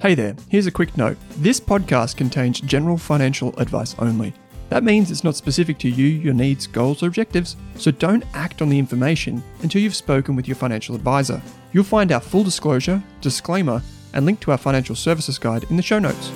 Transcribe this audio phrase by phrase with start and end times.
[0.00, 1.18] Hey there, here's a quick note.
[1.36, 4.32] This podcast contains general financial advice only.
[4.70, 8.62] That means it's not specific to you, your needs, goals, or objectives, so don't act
[8.62, 11.42] on the information until you've spoken with your financial advisor.
[11.74, 13.82] You'll find our full disclosure, disclaimer,
[14.14, 16.32] and link to our financial services guide in the show notes.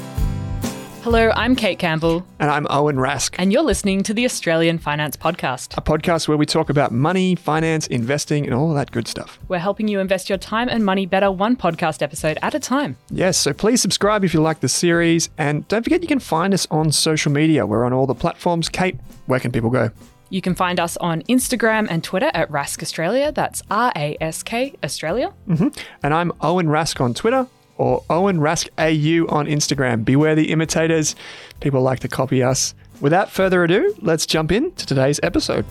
[1.05, 5.19] Hello, I'm Kate Campbell, And I'm Owen Rask, and you're listening to the Australian Finance
[5.19, 5.77] Podcast.
[5.77, 9.39] a podcast where we talk about money, finance, investing, and all that good stuff.
[9.49, 12.97] We're helping you invest your time and money better one podcast episode at a time.
[13.11, 16.55] Yes, so please subscribe if you like the series, and don't forget you can find
[16.55, 17.67] us on social media.
[17.67, 18.71] We're on all the platforms.
[18.71, 18.97] Kate,
[19.27, 19.91] where can people go?
[20.31, 23.31] You can find us on Instagram and Twitter at Rask Australia.
[23.31, 25.35] That's R A S K Australia.
[25.47, 25.69] Mm-hmm.
[26.03, 27.47] And I'm Owen Rask on Twitter
[27.77, 30.05] or Owen Rask AU on Instagram.
[30.05, 31.15] Beware the imitators.
[31.61, 32.75] People like to copy us.
[33.01, 35.65] Without further ado, let's jump into today's episode.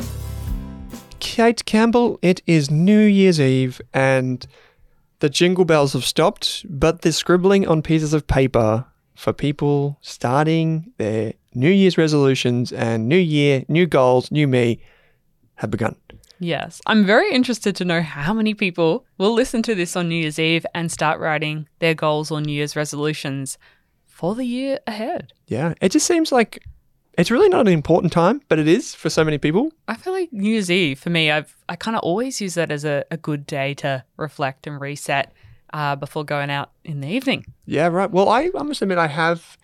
[1.20, 4.46] Kate Campbell, it is New Year's Eve and
[5.20, 8.86] the jingle bells have stopped, but the scribbling on pieces of paper
[9.16, 14.82] for people starting their New Year's resolutions and New Year, new goals, new me
[15.56, 15.96] have begun.
[16.40, 16.82] Yes.
[16.86, 20.40] I'm very interested to know how many people will listen to this on New Year's
[20.40, 23.58] Eve and start writing their goals or New Year's resolutions
[24.06, 25.34] for the year ahead.
[25.48, 26.64] Yeah, it just seems like
[27.18, 29.72] it's really not an important time, but it is for so many people.
[29.88, 32.72] I feel like New Year's Eve for me, I've I kind of always use that
[32.72, 35.32] as a, a good day to reflect and reset
[35.74, 37.46] uh, before going out in the evening.
[37.66, 38.10] Yeah, right.
[38.10, 39.58] Well, I, I must admit, I have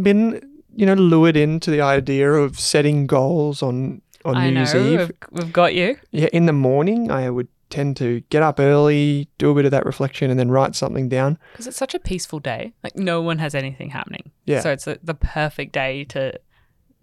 [0.00, 0.40] been,
[0.74, 4.74] you know, lured into the idea of setting goals on on I New know Year's
[4.74, 4.98] Eve.
[4.98, 5.96] we've, we've got you.
[6.10, 9.70] Yeah, in the morning, I would tend to get up early, do a bit of
[9.70, 11.38] that reflection, and then write something down.
[11.52, 12.72] because it's such a peaceful day.
[12.82, 14.32] Like no one has anything happening.
[14.44, 14.60] Yeah.
[14.60, 16.38] So it's a, the perfect day to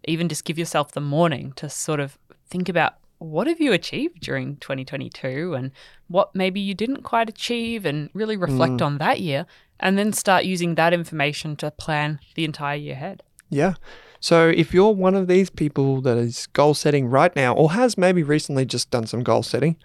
[0.06, 2.18] even just give yourself the morning to sort of
[2.48, 5.72] think about what have you achieved during 2022 and
[6.08, 8.86] what maybe you didn't quite achieve and really reflect mm.
[8.86, 9.46] on that year
[9.80, 13.24] and then start using that information to plan the entire year ahead.
[13.50, 13.76] Yeah.
[14.24, 17.98] So if you're one of these people that is goal setting right now, or has
[17.98, 19.76] maybe recently just done some goal setting,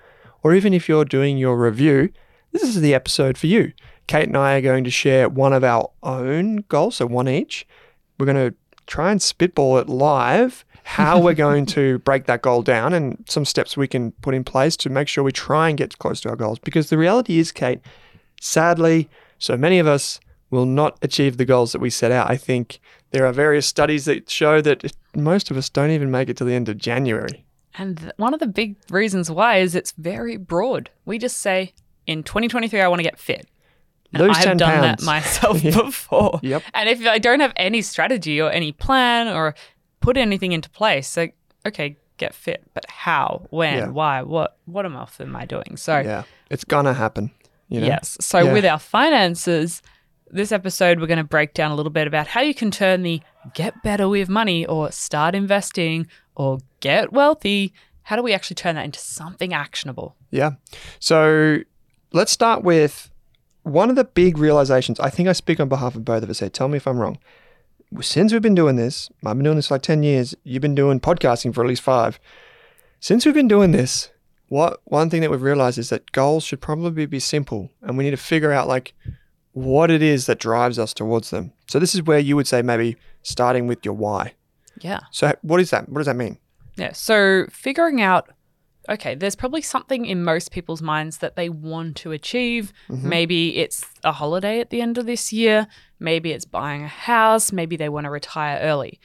[0.44, 2.10] or even if you're doing your review,
[2.52, 3.72] this is the episode for you.
[4.06, 7.66] Kate and I are going to share one of our own goals, so one each.
[8.16, 8.56] We're going to
[8.86, 13.44] try and spitball it live how we're going to break that goal down and some
[13.44, 16.28] steps we can put in place to make sure we try and get close to
[16.28, 16.60] our goals.
[16.60, 17.80] Because the reality is, Kate,
[18.40, 19.08] sadly,
[19.40, 22.30] so many of us will not achieve the goals that we set out.
[22.30, 22.78] I think
[23.10, 26.44] there are various studies that show that most of us don't even make it to
[26.44, 27.44] the end of January.
[27.76, 30.90] And one of the big reasons why is it's very broad.
[31.04, 31.72] We just say
[32.06, 33.46] in 2023 I want to get fit.
[34.12, 35.00] And Lose I've 10 done pounds.
[35.00, 35.82] that myself Yeah.
[35.82, 36.40] before.
[36.42, 36.62] Yep.
[36.74, 39.54] And if I don't have any strategy or any plan or
[40.00, 41.34] put anything into place, like
[41.66, 43.88] okay, get fit, but how, when, Yeah.
[43.88, 45.76] why, what, what am else am I doing?
[45.76, 47.30] So Yeah, it's gonna happen.
[47.68, 47.86] You know?
[47.86, 48.16] yes.
[48.20, 48.52] So Yeah.
[48.54, 49.82] with our finances,
[50.30, 53.02] this episode we're going to break down a little bit about how you can turn
[53.02, 53.20] the
[53.54, 57.72] get better with money or start investing or get wealthy.
[58.02, 60.16] How do we actually turn that into something actionable?
[60.30, 60.52] Yeah.
[60.98, 61.58] So
[62.12, 63.10] let's start with
[63.62, 64.98] one of the big realizations.
[65.00, 66.48] I think I speak on behalf of both of us here.
[66.48, 67.18] Tell me if I'm wrong.
[68.00, 70.34] Since we've been doing this, I've been doing this for like 10 years.
[70.44, 72.20] You've been doing podcasting for at least five.
[73.00, 74.10] Since we've been doing this,
[74.48, 78.04] what one thing that we've realized is that goals should probably be simple and we
[78.04, 78.94] need to figure out like
[79.58, 81.52] what it is that drives us towards them.
[81.66, 84.34] So this is where you would say maybe starting with your why.
[84.80, 85.00] Yeah.
[85.10, 85.88] So what is that?
[85.88, 86.38] What does that mean?
[86.76, 86.92] Yeah.
[86.92, 88.30] So figuring out,
[88.88, 92.72] okay, there's probably something in most people's minds that they want to achieve.
[92.88, 93.08] Mm-hmm.
[93.08, 95.66] Maybe it's a holiday at the end of this year.
[95.98, 97.50] Maybe it's buying a house.
[97.50, 99.00] Maybe they want to retire early.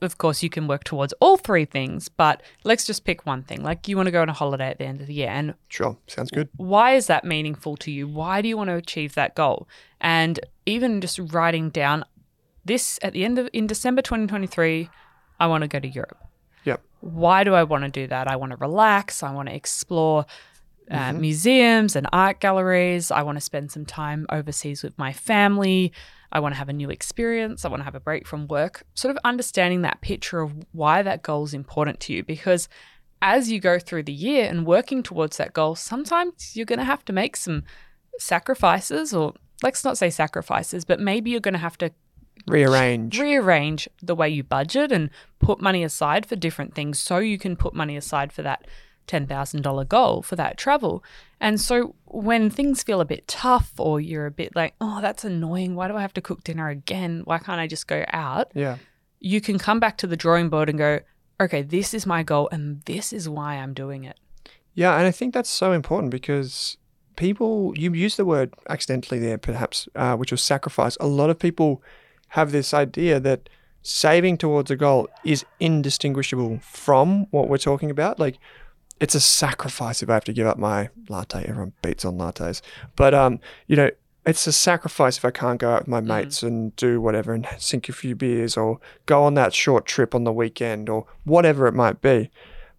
[0.00, 3.62] Of course, you can work towards all three things, but let's just pick one thing.
[3.62, 5.28] Like you want to go on a holiday at the end of the year.
[5.30, 6.48] And Sure, sounds good.
[6.56, 8.06] why is that meaningful to you?
[8.08, 9.68] Why do you want to achieve that goal?
[10.00, 12.04] And even just writing down
[12.64, 14.88] this at the end of in December 2023,
[15.38, 16.18] I want to go to Europe.
[16.64, 16.82] Yep.
[17.00, 18.28] Why do I want to do that?
[18.28, 19.22] I want to relax.
[19.22, 20.26] I want to explore
[20.90, 23.10] uh, museums and art galleries.
[23.10, 25.92] I want to spend some time overseas with my family.
[26.32, 27.64] I want to have a new experience.
[27.64, 28.84] I want to have a break from work.
[28.94, 32.68] Sort of understanding that picture of why that goal is important to you because
[33.22, 36.84] as you go through the year and working towards that goal, sometimes you're going to
[36.84, 37.64] have to make some
[38.18, 41.90] sacrifices, or let's not say sacrifices, but maybe you're going to have to
[42.46, 43.18] Rearrange.
[43.18, 47.56] rearrange the way you budget and put money aside for different things so you can
[47.56, 48.66] put money aside for that
[49.08, 51.02] $10,000 goal for that travel.
[51.40, 55.24] And so when things feel a bit tough or you're a bit like, oh, that's
[55.24, 55.74] annoying.
[55.74, 57.22] Why do I have to cook dinner again?
[57.24, 58.52] Why can't I just go out?
[58.54, 58.78] yeah.
[59.22, 61.00] You can come back to the drawing board and go,
[61.38, 64.18] okay, this is my goal and this is why I'm doing it.
[64.72, 66.78] Yeah, and I think that's so important because
[67.16, 70.96] people, you use the word accidentally there, perhaps, uh, which was sacrifice.
[71.00, 71.82] A lot of people
[72.28, 73.50] have this idea that
[73.82, 78.18] saving towards a goal is indistinguishable from what we're talking about.
[78.18, 78.38] Like,
[79.00, 81.44] it's a sacrifice if I have to give up my latte.
[81.44, 82.60] Everyone beats on lattes,
[82.96, 83.90] but um, you know,
[84.26, 87.48] it's a sacrifice if I can't go out with my mates and do whatever and
[87.58, 91.66] sink a few beers or go on that short trip on the weekend or whatever
[91.66, 92.30] it might be.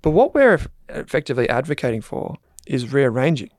[0.03, 0.59] But what we're
[0.89, 2.37] effectively advocating for
[2.67, 3.49] is rearranging,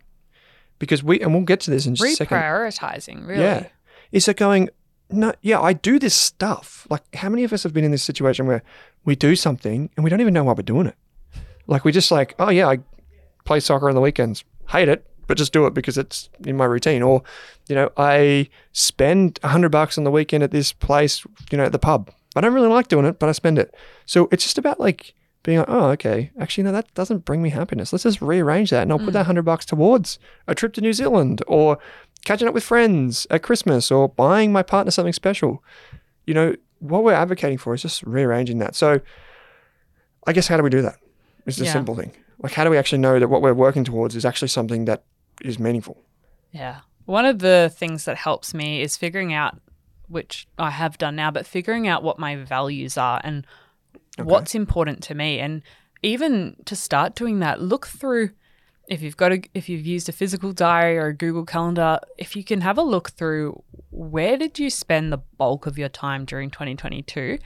[0.79, 2.38] because we and we'll get to this in just a second.
[2.38, 3.43] Reprioritizing, really.
[3.43, 3.67] Yeah,
[4.12, 4.70] is it going?
[5.11, 6.87] No, yeah, I do this stuff.
[6.88, 8.62] Like, how many of us have been in this situation where
[9.05, 10.94] we do something and we don't even know why we're doing it?
[11.73, 12.79] Like, we just like, oh yeah, I
[13.45, 14.45] play soccer on the weekends.
[14.69, 17.03] Hate it, but just do it because it's in my routine.
[17.03, 17.23] Or,
[17.69, 21.65] you know, I spend a hundred bucks on the weekend at this place, you know,
[21.65, 22.11] at the pub.
[22.37, 23.75] I don't really like doing it, but I spend it.
[24.07, 27.51] So it's just about like being like, oh, okay, actually, no, that doesn't bring me
[27.51, 27.93] happiness.
[27.93, 29.27] Let's just rearrange that, and I'll put that mm.
[29.27, 31.79] hundred bucks towards a trip to New Zealand or
[32.25, 35.63] catching up with friends at Christmas or buying my partner something special.
[36.27, 38.77] You know, what we're advocating for is just rearranging that.
[38.77, 39.01] So,
[40.27, 40.97] I guess how do we do that?
[41.47, 41.73] It's the Yeah.
[41.73, 42.12] simple thing.
[42.39, 45.05] Like, how do we actually know that what we're working towards is actually something that
[45.43, 45.99] is meaningful?
[46.50, 46.81] Yeah.
[47.05, 49.61] One of the things that helps me is figuring out,
[50.09, 53.47] which I have done now, but figuring out what my values are and
[54.19, 55.39] what's important to me.
[55.41, 55.62] And
[56.03, 58.31] even to start doing that, look through
[58.88, 62.35] if you've got a if you've used a physical diary or a Google Calendar, if
[62.37, 66.25] you can have a look through where did you spend the bulk of your time
[66.25, 67.38] during 2022?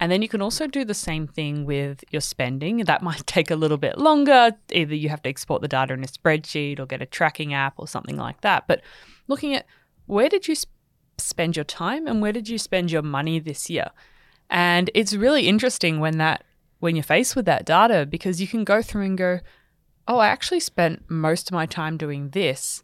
[0.00, 2.78] And then you can also do the same thing with your spending.
[2.78, 4.52] That might take a little bit longer.
[4.72, 7.74] Either you have to export the data in a spreadsheet or get a tracking app
[7.78, 8.66] or something like that.
[8.66, 8.82] But
[9.28, 9.66] looking at
[10.06, 10.72] where did you sp-
[11.18, 13.90] spend your time and where did you spend your money this year?
[14.50, 16.44] And it's really interesting when that
[16.80, 19.40] when you're faced with that data because you can go through and go,
[20.06, 22.82] "Oh, I actually spent most of my time doing this,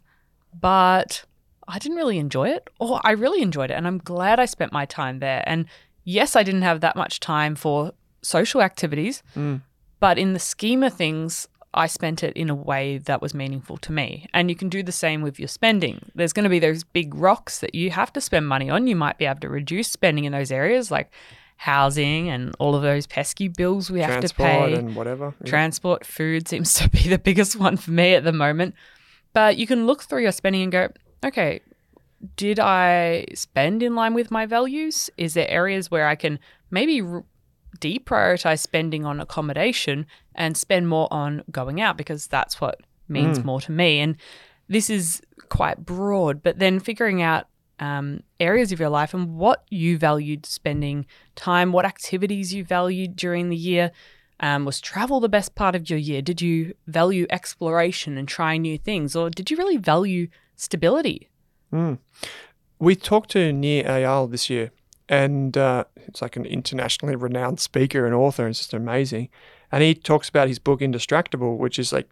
[0.59, 1.23] but
[1.67, 4.73] I didn't really enjoy it, or I really enjoyed it, and I'm glad I spent
[4.73, 5.67] my time there." And
[6.03, 7.91] yes, I didn't have that much time for
[8.21, 9.61] social activities, mm.
[9.99, 13.77] but in the scheme of things, I spent it in a way that was meaningful
[13.77, 14.27] to me.
[14.33, 16.11] And you can do the same with your spending.
[16.13, 18.87] There's going to be those big rocks that you have to spend money on.
[18.87, 21.11] You might be able to reduce spending in those areas like
[21.57, 24.73] housing and all of those pesky bills we have to Transport pay.
[24.73, 25.33] and whatever.
[25.41, 25.49] Yeah.
[25.49, 28.75] Transport, food seems to be the biggest one for me at the moment.
[29.33, 30.89] But you can look through your spending and go,
[31.23, 31.61] okay,
[32.35, 35.09] did I spend in line with my values?
[35.17, 37.23] Is there areas where I can maybe r-
[37.79, 43.61] deprioritize spending on accommodation and spend more on going out because that's what means more
[43.61, 43.99] to me?
[43.99, 44.17] And
[44.67, 47.47] this is quite broad, but then figuring out
[47.79, 53.15] um, areas of your life and what you valued spending time, what activities you valued
[53.15, 53.91] during the year.
[54.39, 56.21] Um, was travel the best part of your year?
[56.21, 61.30] Did you value exploration and trying new things, or did you really value stability?
[62.79, 64.71] We talked to Nir Eyal this year,
[65.07, 68.43] and uh, it's like an internationally renowned speaker and author.
[68.43, 69.29] And it's just amazing.
[69.71, 72.09] And he talks about his book Indistractable, which is like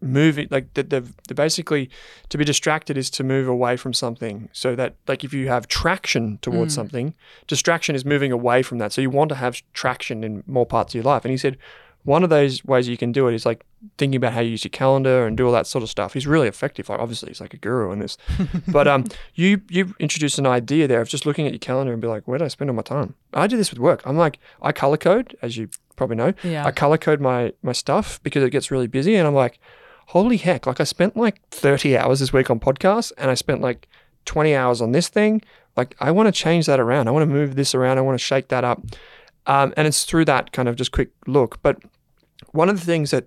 [0.00, 1.88] moving, like the, the, the basically
[2.28, 4.48] to be distracted is to move away from something.
[4.52, 7.14] So that like if you have traction towards something,
[7.46, 8.92] distraction is moving away from that.
[8.92, 11.24] So you want to have traction in more parts of your life.
[11.24, 11.56] And he said,
[12.04, 13.64] one of those ways you can do it is like
[13.96, 16.14] thinking about how you use your calendar and do all that sort of stuff.
[16.14, 16.88] He's really effective.
[16.88, 18.16] Like obviously he's like a guru in this.
[18.68, 19.04] but um
[19.34, 22.26] you you introduced an idea there of just looking at your calendar and be like,
[22.26, 23.14] where do I spend all my time?
[23.32, 24.02] I do this with work.
[24.04, 26.34] I'm like, I color code, as you probably know.
[26.42, 26.64] Yeah.
[26.66, 29.60] I color code my my stuff because it gets really busy and I'm like,
[30.06, 33.60] holy heck, like I spent like 30 hours this week on podcasts and I spent
[33.60, 33.88] like
[34.24, 35.40] 20 hours on this thing.
[35.76, 37.06] Like I want to change that around.
[37.06, 37.98] I want to move this around.
[37.98, 38.82] I want to shake that up.
[39.46, 41.60] Um, and it's through that kind of just quick look.
[41.62, 41.78] But
[42.52, 43.26] one of the things that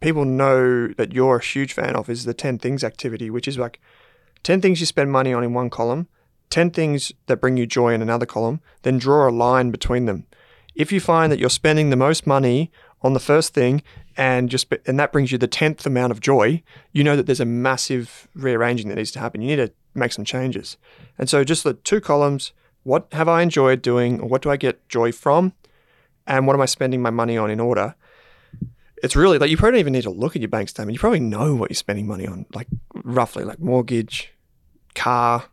[0.00, 3.58] people know that you're a huge fan of is the 10 things activity, which is
[3.58, 3.80] like
[4.42, 6.08] 10 things you spend money on in one column,
[6.50, 10.26] 10 things that bring you joy in another column, then draw a line between them.
[10.74, 12.70] If you find that you're spending the most money
[13.02, 13.82] on the first thing
[14.16, 17.40] and just and that brings you the 10th amount of joy, you know that there's
[17.40, 19.40] a massive rearranging that needs to happen.
[19.40, 20.76] You need to make some changes.
[21.18, 22.52] And so just the two columns,
[22.82, 25.54] what have I enjoyed doing or what do I get joy from?
[26.26, 27.94] And what am I spending my money on in order?
[29.02, 30.94] It's really like you probably don't even need to look at your bank statement.
[30.94, 34.32] You probably know what you're spending money on, like roughly, like mortgage,
[34.94, 35.44] car,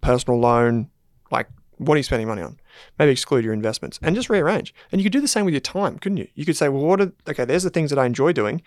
[0.00, 0.88] personal loan,
[1.30, 2.58] like what are you spending money on?
[2.98, 4.74] Maybe exclude your investments and just rearrange.
[4.90, 6.28] And you could do the same with your time, couldn't you?
[6.34, 8.62] You could say, well, what are, okay, there's the things that I enjoy doing.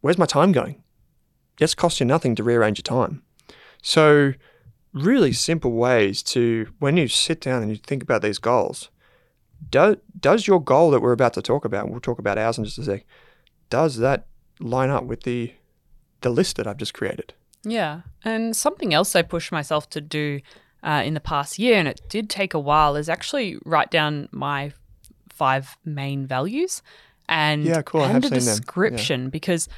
[0.00, 0.82] Where's my time going?
[1.60, 3.22] It's cost you nothing to rearrange your time.
[3.82, 4.32] So,
[4.92, 8.90] really simple ways to, when you sit down and you think about these goals,
[9.70, 12.64] do, does your goal that we're about to talk about, we'll talk about ours in
[12.64, 13.04] just a sec,
[13.74, 14.26] does that
[14.60, 15.52] line up with the
[16.20, 17.34] the list that I've just created?
[17.64, 18.02] Yeah.
[18.24, 20.40] And something else I pushed myself to do
[20.84, 24.28] uh, in the past year, and it did take a while, is actually write down
[24.30, 24.72] my
[25.28, 26.82] five main values
[27.28, 28.02] and, Yeah, cool.
[28.02, 28.44] I and have a seen them.
[28.46, 28.52] Yeah.
[28.54, 29.68] description because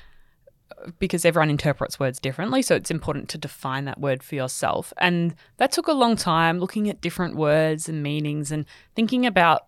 [0.98, 5.34] because everyone interprets words differently so it's important to define that word for yourself and
[5.56, 9.65] that took a long time looking at different words and meanings and thinking about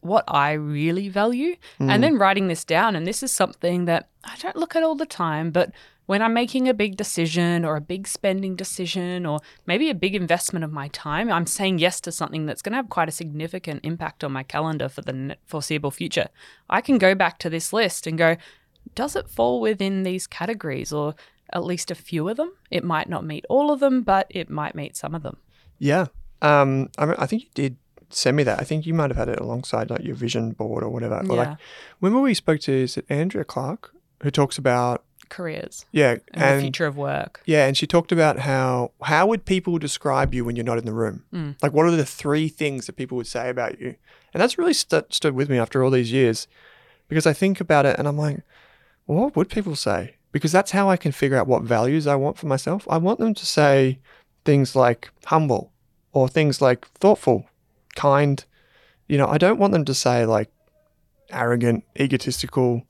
[0.00, 1.90] what I really value Hmm.
[1.90, 2.94] and then writing this down.
[2.96, 5.72] And this is something that I don't look at all the time, but
[6.06, 10.14] when I'm making a big decision or a big spending decision or maybe a big
[10.14, 13.12] investment of my time, I'm saying yes to something that's going to have quite a
[13.12, 16.28] significant impact on my calendar for the foreseeable future.
[16.70, 18.36] I can go back to this list and go,
[18.94, 21.14] does it fall within these categories or
[21.52, 22.52] at least a few of them?
[22.70, 25.36] It might not meet all of them, but it might meet some of them.
[25.78, 26.06] Yeah.
[26.40, 27.76] Um, I, I think you did
[28.10, 28.60] send me that.
[28.60, 31.16] I think you might have had it alongside like your vision board or whatever.
[31.18, 31.56] Or like, Yeah.
[32.00, 36.62] remember we spoke to is it Andrea Clarke who talks about Careers yeah and, the
[36.62, 37.42] future of work.
[37.44, 40.86] Yeah, and she talked about how how would people describe you when you're not in
[40.86, 41.24] the room?
[41.34, 41.56] Mm.
[41.62, 43.96] Like, what are the three things that people would say about you?
[44.32, 46.48] And that's really st- stood with me after all these years,
[47.08, 48.40] because I think about it and I'm like,
[49.06, 50.14] well, what would people say?
[50.32, 52.86] Because that's how I can figure out what values I want for myself.
[52.90, 53.98] I want them to say
[54.46, 55.72] things like humble
[56.12, 57.46] or things like thoughtful,
[57.96, 58.44] kind.
[59.06, 60.50] You know, I don't want them to say like
[61.30, 62.82] arrogant, egotistical.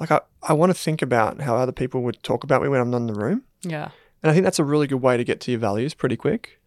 [0.00, 2.80] Like, I, I want to think about how other people would talk about me when
[2.80, 3.42] I'm not in the room.
[3.62, 3.90] Yeah.
[4.22, 6.60] And I think that's a really good way to get to your values pretty quick.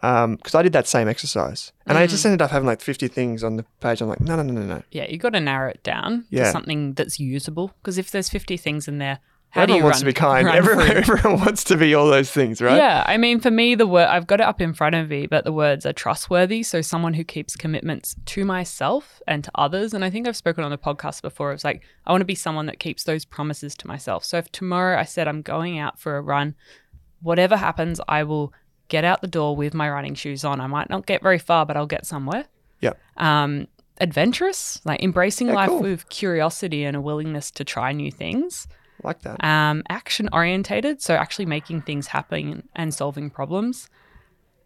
[0.00, 1.72] Um, because I did that same exercise.
[1.86, 4.00] And I just ended up having like 50 things on the page.
[4.00, 4.82] I'm like, no, no, no, no, no.
[4.92, 6.44] Yeah, you got to narrow it down Yeah.
[6.44, 7.72] to something that's usable.
[7.80, 9.18] Because if there's 50 things in there,
[9.50, 10.48] how everyone wants run, to be kind.
[10.48, 12.76] Everyone, everyone wants to be all those things, right?
[12.76, 15.26] Yeah, I mean, for me, the word I've got it up in front of me,
[15.26, 16.62] but the words are trustworthy.
[16.62, 19.94] So someone who keeps commitments to myself and to others.
[19.94, 21.52] And I think I've spoken on the podcast before.
[21.52, 24.22] It's like I want to be someone that keeps those promises to myself.
[24.24, 26.54] So if tomorrow I said I'm going out for a run,
[27.22, 28.52] whatever happens, I will
[28.88, 30.60] get out the door with my running shoes on.
[30.60, 32.44] I might not get very far, but I'll get somewhere.
[32.80, 32.98] Yep.
[33.16, 33.66] Um,
[34.00, 35.80] adventurous, like embracing Yeah, life cool.
[35.80, 38.68] with curiosity and a willingness to try new things
[39.02, 39.42] Like that.
[39.44, 43.88] um, action orientated, so actually making things happen and solving problems.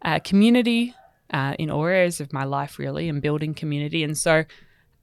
[0.01, 0.93] Uh, community
[1.31, 4.03] uh, in all areas of my life, really, and building community.
[4.03, 4.39] And so,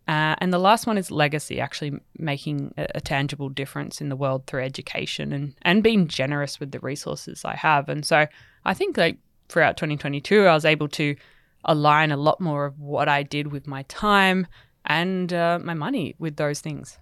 [0.08, 4.16] uh, and the last one is legacy, actually making a, a tangible difference in the
[4.16, 7.88] world through education and, and being generous with the resources I have.
[7.88, 8.26] And so
[8.64, 9.18] I think like
[9.48, 11.16] throughout 2022, I was able to
[11.64, 14.46] align a lot more of what I did with my time
[14.86, 16.98] and uh, my money with those things.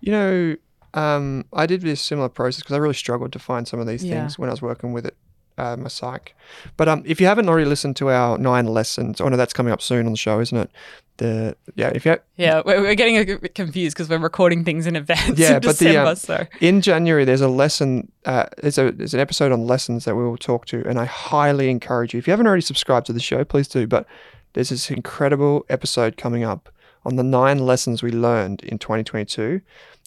[0.00, 0.56] You know,
[0.94, 4.04] um, I did this similar process because I really struggled to find some of these
[4.04, 4.20] Yeah.
[4.20, 5.16] things when I was working with it,
[5.58, 6.34] uh, my psych.
[6.76, 9.72] But um, if you haven't already listened to our nine lessons, oh no, that's coming
[9.72, 10.70] up soon on the show, isn't it?
[11.18, 14.86] The yeah, if you Yeah, we're, we're getting a bit confused because we're recording things
[14.86, 15.38] in advance.
[15.38, 18.10] Yeah, in but the, um, so in January, there's a lesson.
[18.24, 21.04] Uh, there's a there's an episode on lessons that we will talk to, and I
[21.04, 22.18] highly encourage you.
[22.18, 23.86] If you haven't already subscribed to the show, please do.
[23.86, 24.06] But
[24.54, 26.70] there's this incredible episode coming up
[27.04, 29.60] on the nine lessons we learned in 2022,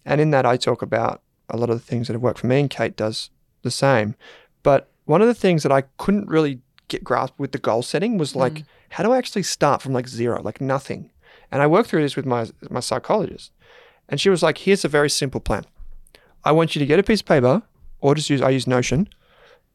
[0.05, 2.48] and in that I talk about a lot of the things that have worked for
[2.48, 3.29] me, and Kate does
[3.62, 4.15] the same.
[4.63, 8.17] But one of the things that I couldn't really get grasped with the goal setting
[8.17, 8.65] was like, mm.
[8.89, 11.12] how do I actually start from like zero, like nothing?
[11.51, 13.51] And I worked through this with my my psychologist.
[14.10, 15.65] And she was like, here's a very simple plan.
[16.43, 17.63] I want you to get a piece of paper
[18.01, 19.07] or just use, I use Notion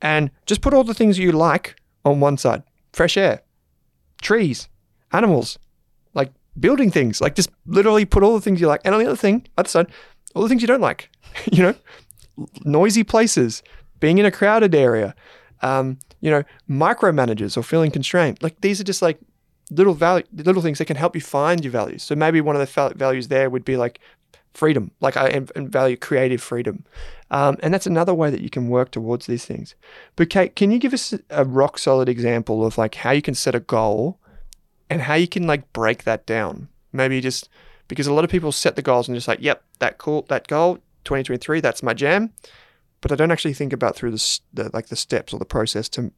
[0.02, 3.42] and just put all the things you like on one side fresh air,
[4.20, 4.68] trees,
[5.12, 5.58] animals,
[6.14, 8.80] like building things, like just literally put all the things you like.
[8.85, 9.87] And on the other thing, other side,
[10.38, 11.11] all the things you don't like,
[11.52, 11.75] you know,
[12.64, 13.64] noisy places,
[13.99, 15.14] being in a crowded area,
[15.62, 18.40] um, you know, micromanagers or feeling constrained.
[18.40, 19.18] Like these are just like
[19.73, 22.04] little value, little things that can help you find your values.
[22.04, 23.99] So maybe one of the fa- values there would be like
[24.54, 26.85] freedom, like I am- value creative freedom.
[27.33, 29.75] Um, and that's another way that you can work towards these things.
[30.14, 33.35] But Kate, can you give us a rock solid example of like how you can
[33.35, 34.21] set a goal
[34.88, 36.68] and how you can like break that down?
[36.92, 37.49] Maybe just
[37.88, 40.47] because a lot of people set the goals and just like, yep, that cool, that
[40.47, 42.33] goal, 2023, that's my jam.
[43.00, 45.88] But I don't actually think about through the, the like the steps or the process
[45.90, 46.12] to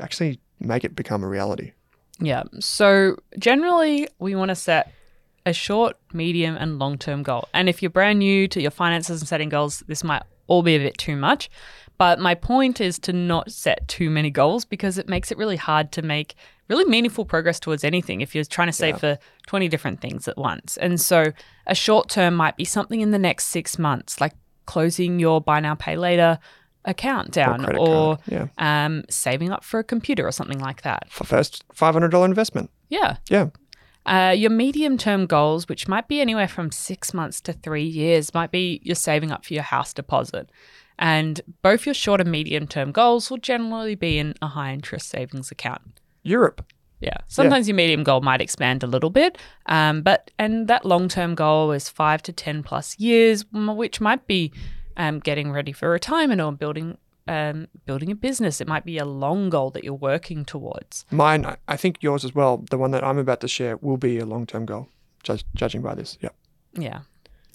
[0.00, 1.72] actually make it become a reality.
[2.20, 2.44] Yeah.
[2.60, 4.92] So generally, we want to set
[5.46, 7.48] a short, medium, and long term goal.
[7.54, 10.76] And if you're brand new to your finances and setting goals, this might all be
[10.76, 11.50] a bit too much.
[11.98, 15.56] But my point is to not set too many goals because it makes it really
[15.56, 16.34] hard to make
[16.70, 20.38] really meaningful progress towards anything if you're trying to save for 20 different things at
[20.38, 20.76] once.
[20.76, 21.32] And so
[21.66, 24.32] a short term might be something in the next six months, like
[24.66, 26.38] closing your buy now, pay later
[26.86, 28.46] account down credit or, yeah.
[28.56, 31.10] um, saving up for a computer or something like that.
[31.10, 32.70] For first $500 investment.
[32.88, 33.16] Yeah.
[33.28, 33.48] Yeah.
[34.06, 38.32] Uh, your medium term goals, which might be anywhere from six months to three years,
[38.32, 40.50] might be you're saving up for your house deposit.
[40.98, 45.08] And both your short and medium term goals will generally be in a high interest
[45.08, 46.00] savings account.
[46.22, 46.64] Europe.
[47.00, 47.16] Yeah.
[47.28, 51.34] Sometimes your medium goal might expand a little bit, um, but and that long term
[51.34, 54.52] goal is five to ten plus years, which might be
[54.98, 58.60] um, getting ready for retirement or building um, building a business.
[58.60, 61.06] It might be a long goal that you're working towards.
[61.10, 64.18] Mine, I- think yours as well, the one that I'm about to share, will be
[64.18, 64.88] a long term goal,
[65.22, 66.18] judge, judging by this.
[66.20, 66.34] Yep.
[66.74, 67.00] Yeah.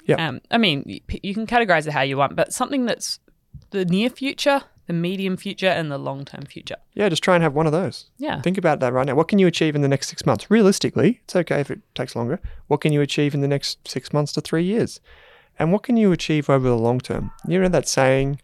[0.06, 0.28] Yeah.
[0.28, 3.20] Um, I mean, you can categorize it how you want, but something that's
[3.72, 6.78] the near future, the medium future, and the long term future.
[6.94, 8.10] Yeah, just try and have one of those.
[8.18, 8.42] Yeah.
[8.42, 9.16] Think about that right now.
[9.16, 10.50] What can you achieve in the next six months?
[10.50, 12.40] Realistically, it's okay if it takes longer.
[12.68, 15.00] What can you achieve in the next six months to three years?
[15.58, 17.32] And what can you achieve over the long term?
[17.48, 18.42] You know that saying,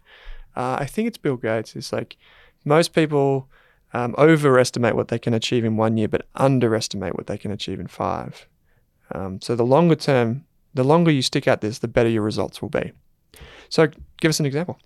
[0.56, 2.16] uh, I think it's Bill Gates, it's like
[2.64, 3.48] most people
[3.94, 7.78] um, overestimate what they can achieve in one year, but underestimate what they can achieve
[7.78, 8.46] in five.
[9.14, 12.62] Um, so the longer term, the longer you stick at this, the better your results
[12.62, 12.92] will be.
[13.68, 13.88] So
[14.20, 14.78] give us an example.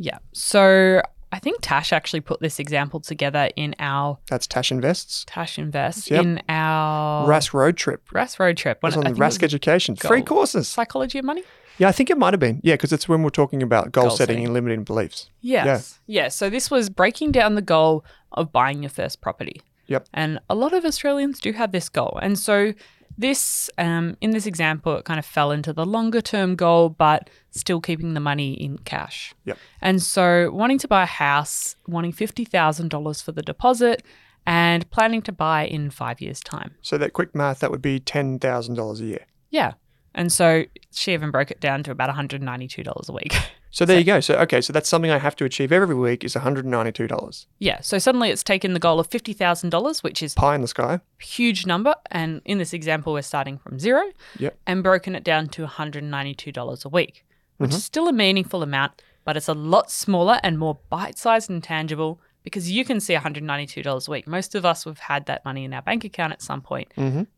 [0.00, 0.18] Yeah.
[0.32, 5.24] So I think Tash actually put this example together in our That's Tash Invests.
[5.28, 6.22] Tash Invests Yep.
[6.24, 8.08] in our Rask road trip.
[8.08, 8.78] Rask road trip.
[8.78, 9.94] It was on I the Rask Education.
[9.94, 10.66] Free courses.
[10.66, 11.44] Psychology of money?
[11.78, 12.60] Yeah, I think it might have been.
[12.64, 14.44] Yeah, because it's when we're talking about goal, Goal setting, setting.
[14.46, 15.30] and limiting beliefs.
[15.40, 16.00] Yes.
[16.06, 16.28] Yeah.
[16.28, 19.62] So this was breaking down the goal of buying your first property.
[19.86, 20.08] Yep.
[20.12, 22.18] And a lot of Australians do have this goal.
[22.22, 22.74] And so
[23.20, 27.28] this, um, in this example, it kind of fell into the longer term goal, but
[27.50, 29.34] still keeping the money in cash.
[29.44, 29.58] Yep.
[29.80, 34.02] And so wanting to buy a house, wanting $50,000 for the deposit,
[34.46, 36.74] and planning to buy in five years' time.
[36.80, 39.26] So that quick math, that would be ten thousand dollars a year.
[39.50, 39.74] Yeah.
[40.14, 43.34] And so she even broke it down to about $192 a week.
[43.72, 44.18] So there you go.
[44.18, 46.72] So okay, so that's something I have to achieve every week is one hundred and
[46.72, 47.46] ninety-two dollars.
[47.60, 47.80] yeah.
[47.82, 50.98] So suddenly it's taken the goal of $50,000, which is Pie in the sky.
[51.20, 51.94] huge number.
[52.10, 54.02] And in this example, we're starting from zero
[54.40, 54.58] Yep.
[54.66, 57.24] and broken it down to $192 a week,
[57.58, 57.76] which Mm-hmm.
[57.76, 61.62] is still a meaningful amount, but it's a lot smaller and more bite sized and
[61.62, 64.26] tangible because you can see $192 a week.
[64.26, 66.88] Most of us have had that money in our bank account at some point.
[66.96, 67.28] Mhm.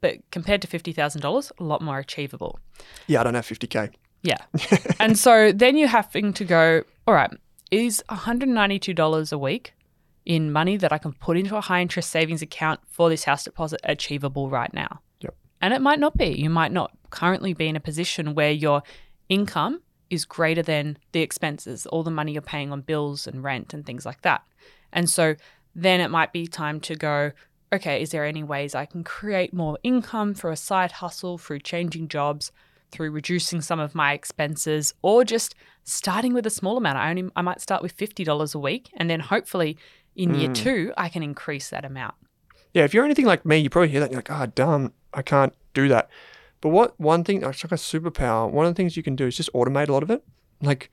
[0.00, 2.58] But compared to $50,000, a lot more achievable.
[3.06, 3.90] Yeah, I don't have fifty k.
[4.22, 4.38] Yeah.
[5.00, 7.30] and so then you're having to go, all right,
[7.70, 9.74] is $192 a week
[10.26, 13.44] in money that I can put into a high interest savings account for this house
[13.44, 15.00] deposit achievable right now?
[15.20, 15.34] Yep.
[15.60, 16.26] And it might not be.
[16.26, 18.82] You might not currently be in a position where your
[19.28, 23.72] income is greater than the expenses, all the money you're paying on bills and rent
[23.72, 24.42] and things like that.
[24.92, 25.36] And so
[25.74, 27.30] then it might be time to go,
[27.72, 31.60] okay, is there any ways I can create more income through a side hustle, through
[31.60, 32.52] changing jobs,
[32.90, 35.54] through reducing some of my expenses, or just
[35.84, 36.98] starting with a small amount?
[36.98, 39.76] I only I might start with fifty dollars a week, and then hopefully
[40.16, 40.54] in year hmm.
[40.54, 42.14] two I can increase that amount.
[42.72, 44.92] Yeah, if you're anything like me, you probably hear that you're like, ah, oh, damn,
[45.12, 46.08] I can't do that.
[46.60, 48.50] But what one thing, it's like a superpower.
[48.50, 50.22] One of the things you can do is just automate a lot of it.
[50.62, 50.90] Like,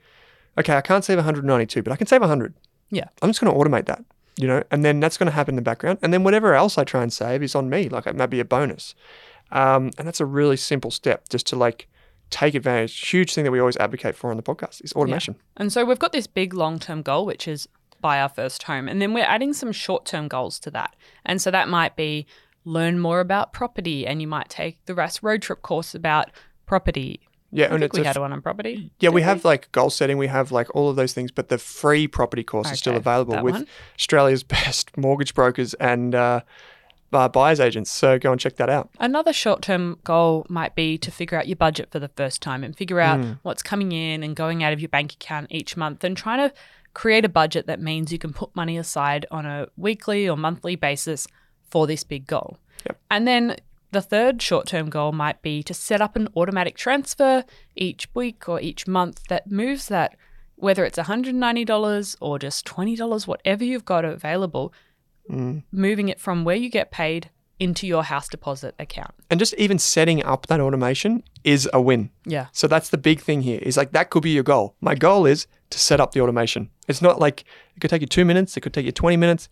[0.58, 2.54] okay, I can't save 192, but I can save 100.
[2.90, 3.06] Yeah.
[3.22, 4.04] I'm just going to automate that,
[4.38, 6.00] you know, and then that's going to happen in the background.
[6.02, 8.40] And then whatever else I try and save is on me, like it might be
[8.40, 8.96] a bonus.
[9.52, 11.88] Um, and that's a really simple step just to like
[12.30, 12.98] take advantage.
[13.10, 15.36] Huge thing that we always advocate for on the podcast is automation.
[15.56, 17.68] And so we've got this big long term goal, which is
[18.00, 18.88] buy our first home.
[18.88, 20.96] And then we're adding some short term goals to that.
[21.26, 22.28] And so that might be
[22.68, 26.30] learn more about property, and you might take the Rask road trip course about
[26.66, 27.22] property.
[27.58, 28.92] Yeah, I and think it's we had f- one on property.
[29.00, 31.50] Yeah, did we have like goal setting, we have like all of those things, but
[31.50, 33.68] the free property course is still available with one.
[33.96, 36.42] Australia's best mortgage brokers and uh,
[37.14, 37.90] uh, buyers agents.
[37.90, 38.90] So go and check that out.
[39.00, 42.64] Another short term goal might be to figure out your budget for the first time
[42.64, 43.40] and figure out Mm.
[43.44, 46.54] what's coming in and going out of your bank account each month and trying to
[46.94, 50.76] create a budget that means you can put money aside on a weekly or monthly
[50.76, 51.28] basis
[51.70, 52.58] for this big goal.
[52.86, 53.00] Yep.
[53.12, 53.56] And then
[53.98, 57.44] the third short term goal might be to set up an automatic transfer
[57.76, 60.16] each week or each month that moves that,
[60.56, 64.72] whether it's $190 or just $20, whatever you've got available,
[65.30, 65.64] Mm.
[65.74, 69.12] moving it from where you get paid into your house deposit account.
[69.30, 72.12] And just even setting up that automation is a win.
[72.24, 72.46] Yeah.
[72.54, 73.60] So that's the big thing here.
[73.62, 74.76] Is like that could be your goal.
[74.80, 76.70] My goal is to set up the automation.
[76.88, 77.44] It's not like
[77.76, 78.56] it could take you two minutes.
[78.56, 79.50] It could take you twenty minutes.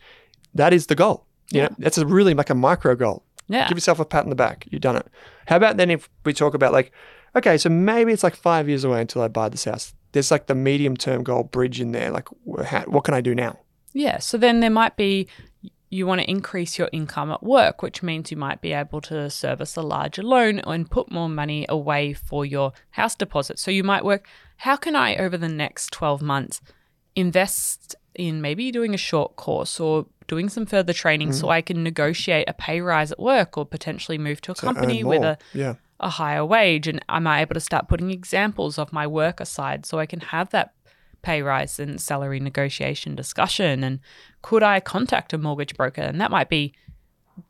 [0.53, 1.25] That is the goal.
[1.51, 3.24] You know, that's a really like a micro goal.
[3.47, 3.67] Yeah.
[3.67, 4.65] Give yourself a pat on the back.
[4.69, 5.07] You've done it.
[5.47, 6.91] How about then if we talk about like,
[7.35, 9.93] okay, so maybe it's like five years away until I buy this house.
[10.13, 12.09] There's like the medium term goal bridge in there.
[12.09, 12.27] Like,
[12.65, 13.59] how, what can I do now?
[13.93, 14.19] Yeah.
[14.19, 15.27] So then there might be
[15.89, 19.29] you want to increase your income at work, which means you might be able to
[19.29, 23.59] service a larger loan and put more money away for your house deposit.
[23.59, 24.27] So you might work,
[24.57, 26.61] how can I, over the next 12 months,
[27.15, 31.51] invest in maybe doing a short course or doing some further training so mm.
[31.51, 35.03] I can negotiate a pay rise at work or potentially move to a To company
[35.03, 35.75] with a yeah.
[35.99, 36.87] a higher wage.
[36.87, 40.19] And am I able to start putting examples of my work aside so I can
[40.19, 40.73] have that
[41.21, 43.83] pay rise and salary negotiation discussion?
[43.83, 43.99] And
[44.41, 46.01] could I contact a mortgage broker?
[46.01, 46.73] And that might be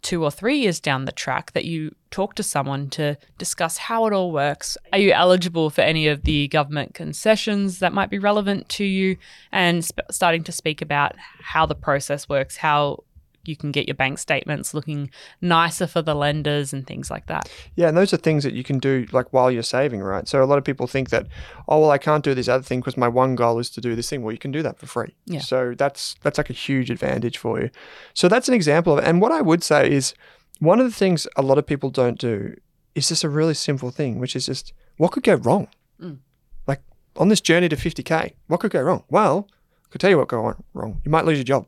[0.02, 4.06] two or three years down the track that you talk to someone to discuss how
[4.06, 4.78] it all works.
[4.94, 9.18] Are you eligible for any of the government concessions that might be relevant to you?
[9.52, 13.04] And sp- starting to speak about how the process works, how
[13.48, 15.10] you can get your bank statements looking
[15.42, 17.50] nicer for the lenders and things like that.
[17.76, 20.28] Yeah, and those are things that you can do like while you're saving, right?
[20.28, 21.28] So a lot of people think that,
[21.68, 23.96] oh well, I can't do this other thing because my one goal is to do
[23.96, 24.24] this thing.
[24.24, 25.16] Well, you can do that for free.
[25.26, 25.40] Yeah.
[25.40, 27.70] So that's that's like a huge advantage for you.
[28.14, 29.08] So that's an example of it.
[29.08, 30.14] And what I would say is
[30.60, 32.56] one of the things a lot of people don't do
[32.94, 35.68] is just a really simple thing, which is just what could go wrong.
[36.02, 36.20] Mm.
[36.66, 36.82] Like
[37.18, 39.04] on this journey to 50k, what could go wrong?
[39.10, 41.02] Well, I could tell you what could go wrong.
[41.04, 41.68] You might lose your job.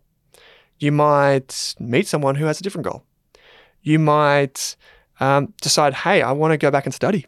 [0.80, 3.04] You might meet someone who has a different goal.
[3.82, 4.76] You might
[5.20, 7.26] um, decide, hey, I want to go back and study.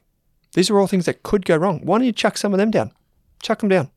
[0.54, 1.82] These are all things that could go wrong.
[1.84, 2.92] Why don't you chuck some of them down?
[3.42, 3.90] Chuck them down.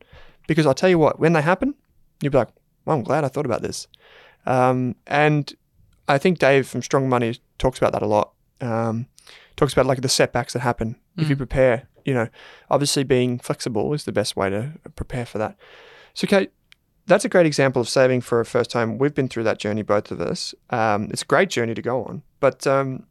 [0.46, 1.74] Because I'll tell you what, when they happen,
[2.20, 2.48] you'll be like,
[2.84, 3.86] well, I'm glad I thought about this.
[4.46, 5.52] Um, and
[6.08, 8.32] I think Dave from Strong Money talks about that a lot.
[8.60, 9.06] Um,
[9.56, 11.88] talks about like the setbacks that happen if you prepare.
[12.04, 12.28] You know,
[12.70, 15.56] obviously being flexible is the best way to prepare for that.
[16.14, 16.50] So, Kate,
[17.06, 18.98] that's a great example of saving for a first time.
[18.98, 20.54] We've been through that journey, both of us.
[20.70, 22.22] Um, it's a great journey to go on.
[22.40, 23.04] But um,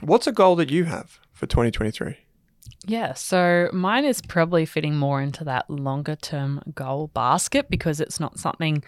[0.00, 2.16] what's a goal that you have for 2023?
[2.86, 8.18] Yeah, so mine is probably fitting more into that longer term goal basket because it's
[8.20, 8.82] not something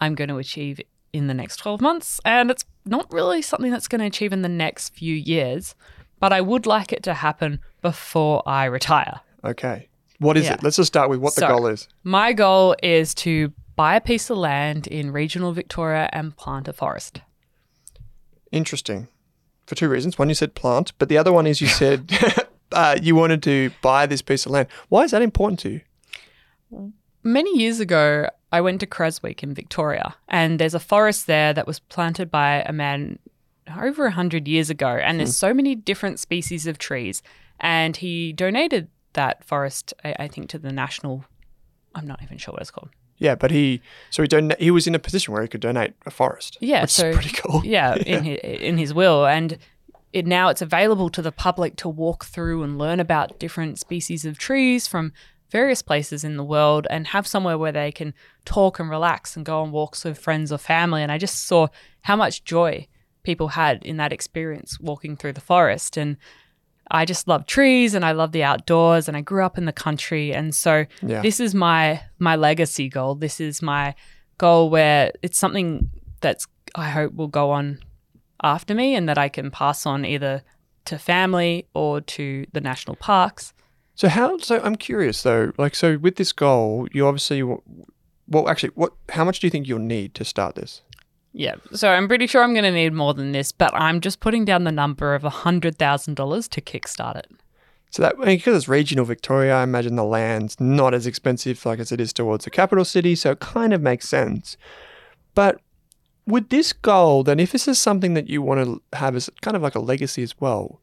[0.00, 0.80] I'm going to achieve
[1.12, 4.42] in the next 12 months and it's not really something that's going to achieve in
[4.42, 5.74] the next few years,
[6.20, 9.20] but I would like it to happen before I retire.
[9.44, 9.88] Okay.
[10.18, 10.54] What is Yeah.
[10.54, 10.62] it?
[10.62, 11.88] Let's just start with what the goal is.
[12.02, 16.72] My goal is to buy a piece of land in regional Victoria and plant a
[16.72, 17.20] forest.
[18.50, 19.06] Interesting.
[19.66, 20.18] For two reasons.
[20.18, 22.10] One, you said plant, but the other one is you said
[22.72, 24.66] uh, you wanted to buy this piece of land.
[24.88, 26.92] Why is that important to you?
[27.22, 31.68] Many years ago, I went to Creswick in Victoria, and there's a forest there that
[31.68, 33.20] was planted by a man
[33.80, 37.22] over a hundred years ago, and there's so many different species of trees,
[37.60, 41.26] and he donated that forest, I, I think, to the national.
[41.94, 42.90] I'm not even sure what it's called.
[43.18, 45.94] Yeah, but he so he don- he was in a position where he could donate
[46.06, 46.56] a forest.
[46.60, 47.62] Yeah, which so- is pretty cool.
[47.64, 49.58] Yeah, in his, in his will, and
[50.12, 54.24] it now it's available to the public to walk through and learn about different species
[54.24, 55.12] of trees from
[55.50, 58.12] various places in the world and have somewhere where they can
[58.44, 61.02] talk and relax and go on walks with friends or family.
[61.02, 61.68] And I just saw
[62.02, 62.86] how much joy
[63.22, 65.96] people had in that experience walking through the forest.
[65.96, 66.16] And
[66.90, 69.72] I just love trees and I love the outdoors and I grew up in the
[69.72, 70.32] country.
[70.32, 71.22] And so Yeah.
[71.22, 73.14] this is my my legacy goal.
[73.14, 73.94] This is my
[74.38, 77.80] goal where it's something that's I hope will go on
[78.42, 80.42] after me and that I can pass on either
[80.86, 83.52] to family or to the national parks.
[83.94, 84.38] So how?
[84.38, 85.52] So I'm curious though.
[85.58, 87.42] Like, so with this goal, you obviously
[88.30, 88.92] well, actually, what?
[89.08, 90.82] How much do you think you'll need to start this?
[91.32, 94.20] Yeah, so I'm pretty sure I'm going to need more than this, but I'm just
[94.20, 97.30] putting down the number of $100,000 to kickstart it.
[97.90, 101.90] So that because it's regional Victoria, I imagine the land's not as expensive like as
[101.90, 104.58] it is towards the capital city, so it kind of makes sense.
[105.34, 105.60] But
[106.26, 109.56] with this goal, then if this is something that you want to have as kind
[109.56, 110.80] of like a legacy as well,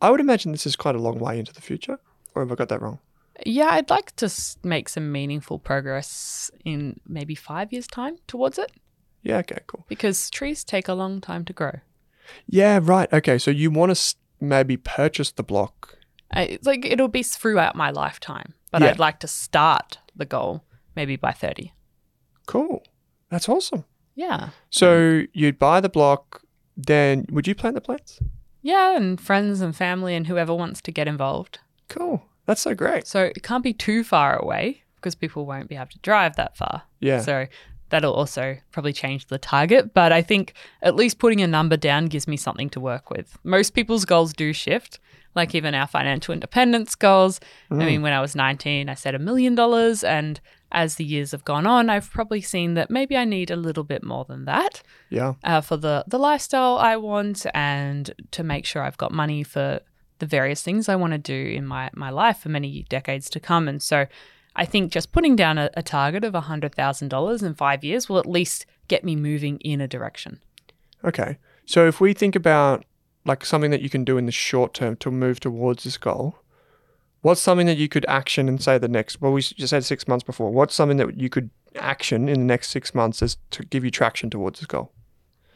[0.00, 1.98] I would imagine this is quite a long way into the future.
[2.34, 3.00] or have I got that wrong?
[3.44, 4.32] Yeah, I'd like to
[4.62, 8.70] make some meaningful progress in maybe five years' time towards it
[9.26, 9.38] Yeah.
[9.38, 9.58] Okay.
[9.66, 9.84] Cool.
[9.88, 11.80] because trees take a long time to grow.
[12.46, 12.78] Yeah.
[12.82, 13.12] Right.
[13.12, 13.38] Okay.
[13.38, 15.98] So you want to s- maybe purchase the block.
[16.32, 18.88] I, it's like it'll be throughout my lifetime, but Yeah.
[18.90, 21.72] I'd like to start the goal maybe by 30.
[22.46, 22.82] Cool.
[23.30, 23.84] That's awesome.
[24.14, 24.50] Yeah.
[24.70, 26.42] So you'd buy the block,
[26.76, 28.18] then would you plant the plants?
[28.62, 31.58] Yeah, and friends and family and whoever wants to get involved.
[31.88, 32.22] Cool.
[32.46, 33.06] That's so great.
[33.06, 36.56] So it can't be too far away because people won't be able to drive that
[36.56, 36.82] far.
[37.00, 37.20] Yeah.
[37.20, 37.46] So
[37.90, 39.94] that'll also probably change the target.
[39.94, 43.38] But I think at least putting a number down gives me something to work with.
[43.44, 44.98] Most people's goals do shift,
[45.34, 47.40] like even our financial independence goals.
[47.70, 50.02] I mean, when I was 19, I set a million dollars.
[50.02, 50.40] And
[50.72, 53.84] as the years have gone on, I've probably seen that maybe I need a little
[53.84, 55.34] bit more than that yeah.
[55.44, 59.80] uh, for the, the lifestyle I want and to make sure I've got money for
[60.18, 63.40] the various things I want to do in my, my life for many decades to
[63.40, 63.68] come.
[63.68, 64.06] And so
[64.56, 68.26] I think just putting down a, a target of $100,000 in five years will at
[68.26, 70.40] least get me moving in a direction.
[71.04, 71.36] Okay.
[71.66, 72.84] So if we think about
[73.24, 76.38] like something that you can do in the short term to move towards this goal,
[77.20, 79.20] what's something that you could action and say the next?
[79.20, 80.50] Well, we just said six months before.
[80.50, 83.90] What's something that you could action in the next six months as to give you
[83.90, 84.92] traction towards this goal?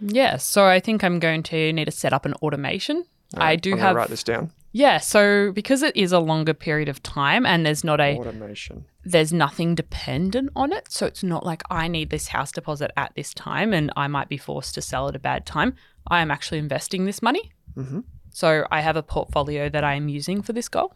[0.00, 3.04] Yeah, so I think I'm going to need to set up an automation.
[3.36, 4.50] I do I'm have write this down.
[4.72, 8.84] Yeah, so because it is a longer period of time and there's not a Automation.
[9.04, 10.90] there's nothing dependent on it.
[10.92, 14.28] So it's not like I need this house deposit at this time and I might
[14.28, 15.74] be forced to sell at a bad time.
[16.06, 17.50] I am actually investing this money.
[17.76, 18.04] Mhm.
[18.32, 20.94] So I have a portfolio that I am using for this goal.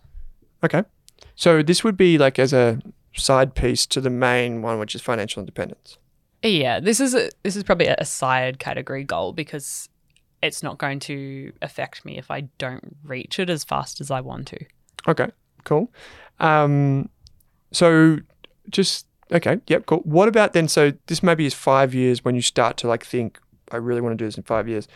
[0.62, 0.84] Okay.
[1.34, 2.80] So this would be like as a
[3.16, 5.98] side piece to the main one, which is financial independence.
[6.44, 9.88] Yeah, this is a, this is probably a side category goal because
[10.44, 14.20] it's not going to affect me if I don't reach it as fast as I
[14.20, 14.58] want to.
[15.08, 15.28] Okay,
[15.64, 15.90] cool.
[16.40, 17.08] Um,
[17.72, 18.18] so
[18.68, 20.00] just okay, yep, cool.
[20.00, 20.68] What about then?
[20.68, 23.38] So this maybe is five years when you start to like think,
[23.72, 24.86] I really want to do this in five years.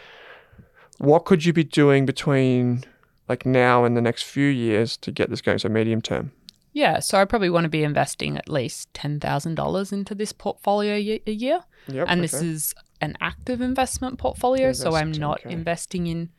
[0.98, 2.84] What could you be doing between
[3.28, 5.58] like now and the next few years to get this going?
[5.58, 6.32] So medium term.
[6.72, 11.22] Yeah, so I probably want to be investing at least $10,000 into this portfolio ye-
[11.26, 11.60] a year.
[11.88, 12.06] Yep.
[12.08, 15.52] and this is an active investment portfolio, so I'm not okay.
[15.52, 16.30] investing in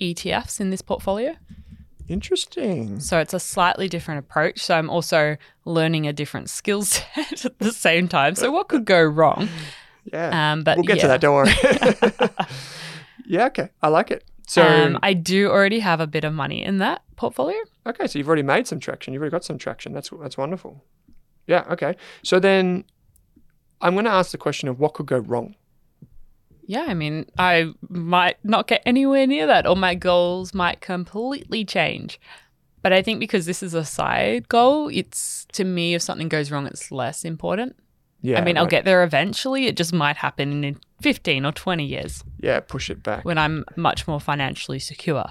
[0.00, 1.36] ETFs in this portfolio.
[2.08, 3.00] interesting.
[3.00, 4.60] So it's a slightly different approach.
[4.60, 8.34] So I'm also learning a different skill set at the same time.
[8.34, 9.48] So what could go wrong?
[10.10, 11.02] Yeah, Um, but we'll get yeah.
[11.02, 11.20] to that.
[11.20, 11.52] Don't worry.
[13.26, 14.24] yeah, okay, I like it.
[14.46, 17.58] So um, I do already have a bit of money in that portfolio.
[17.86, 19.12] Okay, so you've already made some traction.
[19.12, 19.92] You've already got some traction.
[19.92, 20.82] That's that's wonderful.
[21.46, 21.64] Yeah.
[21.70, 21.94] Okay.
[22.22, 22.84] So then,
[23.82, 25.54] I'm going to ask the question of what could go wrong.
[26.70, 31.64] Yeah, I mean, I might not get anywhere near that, or my goals might completely
[31.64, 32.20] change.
[32.82, 36.50] But I think because this is a side goal, it's to me, if something goes
[36.50, 37.74] wrong, it's less important.
[38.20, 38.38] Yeah.
[38.38, 39.66] I mean, I'll get there eventually.
[39.66, 43.24] It just might happen in 15 or 20 years Yeah, push it back.
[43.24, 45.24] when I'm much more financially secure.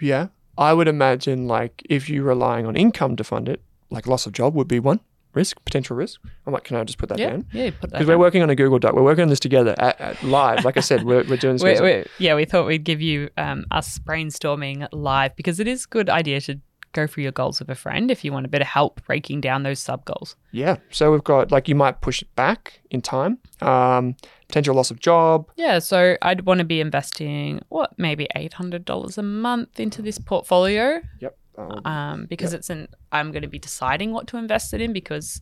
[0.00, 0.28] Yeah,
[0.58, 4.32] I would imagine like if you're relying on income to fund it, like loss of
[4.32, 5.00] job would be one
[5.34, 6.20] risk, potential risk.
[6.46, 7.46] I'm like, can I just put that Yeah, down?
[7.52, 7.92] yeah, put that.
[7.92, 8.94] Because we're working on a Google Doc.
[8.94, 10.64] We're working on this together at, at live.
[10.64, 11.62] Like I said, we're, we're doing this.
[11.64, 15.84] We're- we're- yeah, we thought we'd give you um, us brainstorming live because it is
[15.84, 16.58] a good idea to
[16.92, 19.40] go through your goals with a friend if you want a bit of help breaking
[19.40, 20.34] down those sub goals.
[20.50, 20.78] Yeah.
[20.90, 23.38] So we've got like you might push it back in time.
[23.60, 24.16] Um,
[24.48, 25.48] potential loss of job.
[25.54, 30.02] Yeah, so I'd want to be investing what maybe eight hundred dollars a month into
[30.02, 31.38] this portfolio, Yep.
[31.58, 34.92] Um, um, because it's an I'm going to be deciding what to invest it in
[34.92, 35.40] because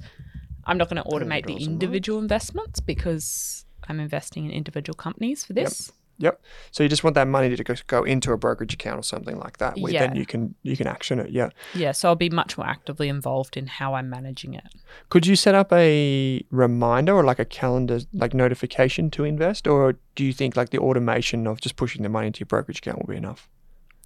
[0.65, 5.45] I'm not going to automate the $800 individual investments because I'm investing in individual companies
[5.45, 5.93] for this.
[6.19, 6.43] Yep.
[6.73, 9.39] So you just want that money to go, go into a brokerage account or something
[9.39, 9.79] like that.
[9.79, 11.31] Where Then you can you can action it.
[11.31, 11.51] Yeah.
[11.75, 14.67] Yeah, so I'll be much more actively involved in how I'm managing it.
[15.11, 19.95] Could you set up a reminder or like a calendar like notification to invest, or
[20.17, 22.99] do you think like the automation of just pushing the money into your brokerage account
[22.99, 23.49] will be enough?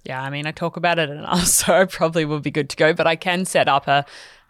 [0.03, 2.75] Yeah, I mean, I talk about it enough, so I probably will be good to
[2.75, 2.93] go.
[2.93, 4.05] But I can set up a.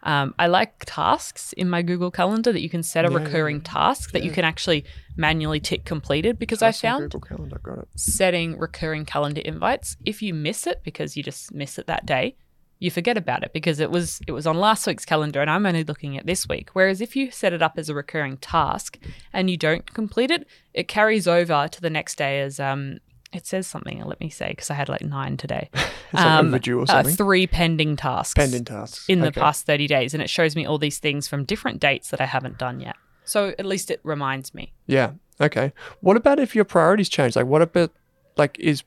[0.06, 3.62] Um, I like tasks in my Google Calendar that you can set a Yeah, recurring
[3.62, 4.84] task that you can actually
[5.16, 7.58] manually tick completed because I found Google Calendar.
[7.62, 7.88] Got it.
[7.96, 12.36] setting recurring calendar invites if you miss it because you just miss it that day
[12.80, 15.64] you forget about it because it was it was on last week's calendar and I'm
[15.64, 18.98] only looking at this week whereas if you set it up as a recurring task
[19.32, 22.98] and you don't complete it it carries over to the next day as um
[23.34, 25.70] it says something let me say because I had like 9 today
[26.12, 30.22] like overdue or uh, three pending tasks Pending tasks in the past 30 days and
[30.22, 33.54] it shows me all these things from different dates that I haven't done yet so
[33.58, 35.12] at least it reminds me Yeah.
[35.40, 35.72] Okay.
[36.00, 37.36] What about if your priorities change?
[37.36, 37.92] Like, what about
[38.36, 38.84] like is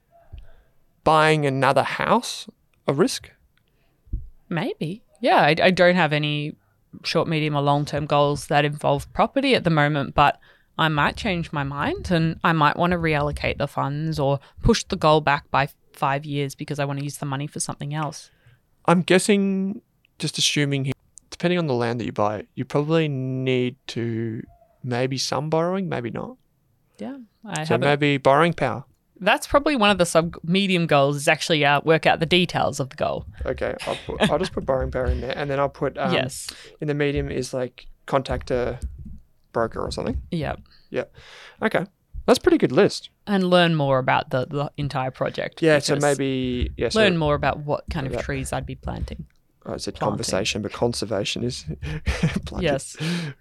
[1.03, 2.47] buying another house
[2.87, 3.31] a risk?
[4.49, 5.03] Maybe.
[5.19, 6.55] Yeah, I, I don't have any
[7.03, 10.39] short, medium, or long term goals that involve property at the moment, but
[10.77, 14.83] I might change my mind and I might want to reallocate the funds or push
[14.83, 17.93] the goal back by five years because I want to use the money for something
[17.93, 18.29] else.
[18.85, 19.81] I'm guessing,
[20.19, 20.93] just assuming, here,
[21.29, 24.43] depending on the land that you buy, you probably need to
[24.83, 26.37] maybe some borrowing, maybe not.
[26.99, 28.85] Yeah, I So maybe borrowing power.
[29.19, 32.79] That's probably one of the sub medium goals is actually uh, work out the details
[32.79, 33.25] of the goal.
[33.45, 36.13] Okay, I'll, put, I'll just put borrowing power in there, and then I'll put um,
[36.13, 36.47] yes.
[36.81, 38.79] in the medium is like contact a
[39.57, 40.17] broker or something.
[40.31, 40.55] Yeah.
[40.91, 41.05] Yeah.
[41.61, 41.83] Okay,
[42.25, 43.09] that's a pretty good list.
[43.25, 45.61] And learn more about the, the entire project.
[45.61, 48.21] Yeah, so maybe yeah, so learn more about what kind of Yeah.
[48.21, 49.25] trees I'd be planting.
[49.65, 49.99] I said planting.
[50.11, 51.65] conversation, but conservation is.
[52.59, 52.95] Yes.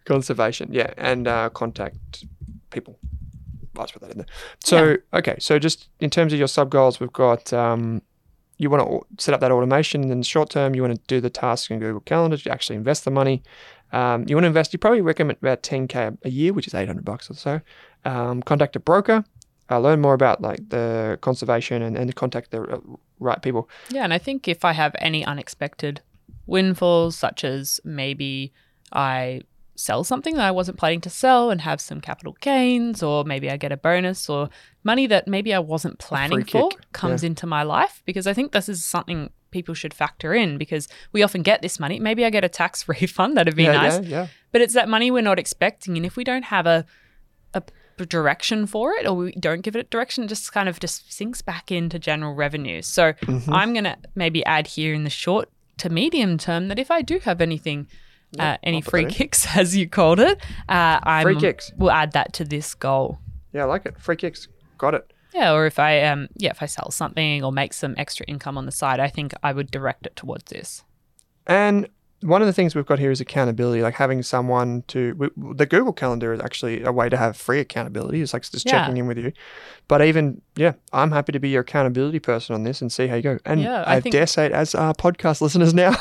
[0.05, 0.66] conservation.
[0.72, 2.24] Yeah, and uh, contact
[2.70, 2.98] people.
[3.76, 4.26] I'll just put that in there.
[4.64, 8.02] So okay, so just in terms of your sub goals, we've got um,
[8.59, 11.20] you want to set up that automation, in the short term, you want to do
[11.20, 13.42] the tasks in Google Calendar to actually invest the money.
[13.92, 14.72] Um, you want to invest.
[14.72, 17.61] You probably recommend about 10k a year, which is 800 bucks or so.
[18.05, 19.25] Um, contact a broker.
[19.68, 22.81] Uh, learn more about like the conservation and, and contact the uh,
[23.18, 23.68] right people.
[23.90, 26.01] Yeah, and I think if I have any unexpected
[26.46, 28.53] windfalls, such as maybe
[28.92, 29.42] I
[29.75, 33.51] sell something that I wasn't planning to sell and have some capital gains, or maybe
[33.51, 34.49] I get a bonus or
[34.85, 38.53] money that maybe I wasn't planning for kick, comes into my life, because I think
[38.53, 41.99] this is something people should factor in because we often get this money.
[41.99, 43.95] Maybe I get a tax refund, that'd be yeah, nice.
[44.03, 44.27] yeah, yeah.
[44.53, 45.97] But it's that money we're not expecting.
[45.97, 46.85] And if we don't have a,
[47.55, 47.62] a
[48.07, 51.11] direction for it or we don't give it a direction, it just kind of just
[51.12, 52.83] sinks back into general revenue.
[52.83, 53.53] So Mm-hmm.
[53.53, 57.01] I'm going to maybe add here in the short to medium term that if I
[57.03, 57.87] do have anything,
[58.38, 60.38] uh, any free kicks, as you called it,
[60.69, 61.73] uh, I'm, Free kicks.
[61.79, 63.19] we'll add that to this goal.
[63.53, 63.99] Yeah, I like it.
[63.99, 64.49] Free kicks.
[64.79, 65.11] Got it.
[65.37, 68.57] Yeah, or if I um yeah, if I sell something or make some extra income
[68.59, 70.83] on the side, I think I would direct it towards this.
[71.46, 71.88] And
[72.22, 75.12] one of the things we've got here is accountability, like having someone to.
[75.12, 78.22] w- The Google Calendar is actually a way to have free accountability.
[78.22, 78.72] It's like just Yeah.
[78.72, 79.33] checking in with you.
[79.87, 83.16] But even, yeah, I'm happy to be your accountability person on this and see how
[83.16, 83.38] you go.
[83.44, 85.92] And Yeah, I I, think- dare say it as our podcast listeners now.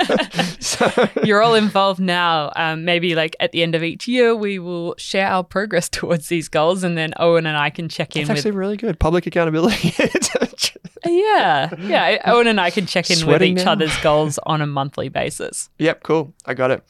[1.24, 2.52] You're all involved now.
[2.56, 6.28] Um, maybe like at the end of each year, we will share our progress towards
[6.28, 8.38] these goals, and then Owen and I can check in it's with.
[8.38, 8.98] actually really good.
[8.98, 9.94] Public accountability.
[11.04, 12.22] yeah, yeah.
[12.26, 13.72] Owen and I can check in with each now.
[13.72, 15.68] other's goals on a monthly basis.
[15.78, 16.32] yep, cool.
[16.44, 16.82] I got it.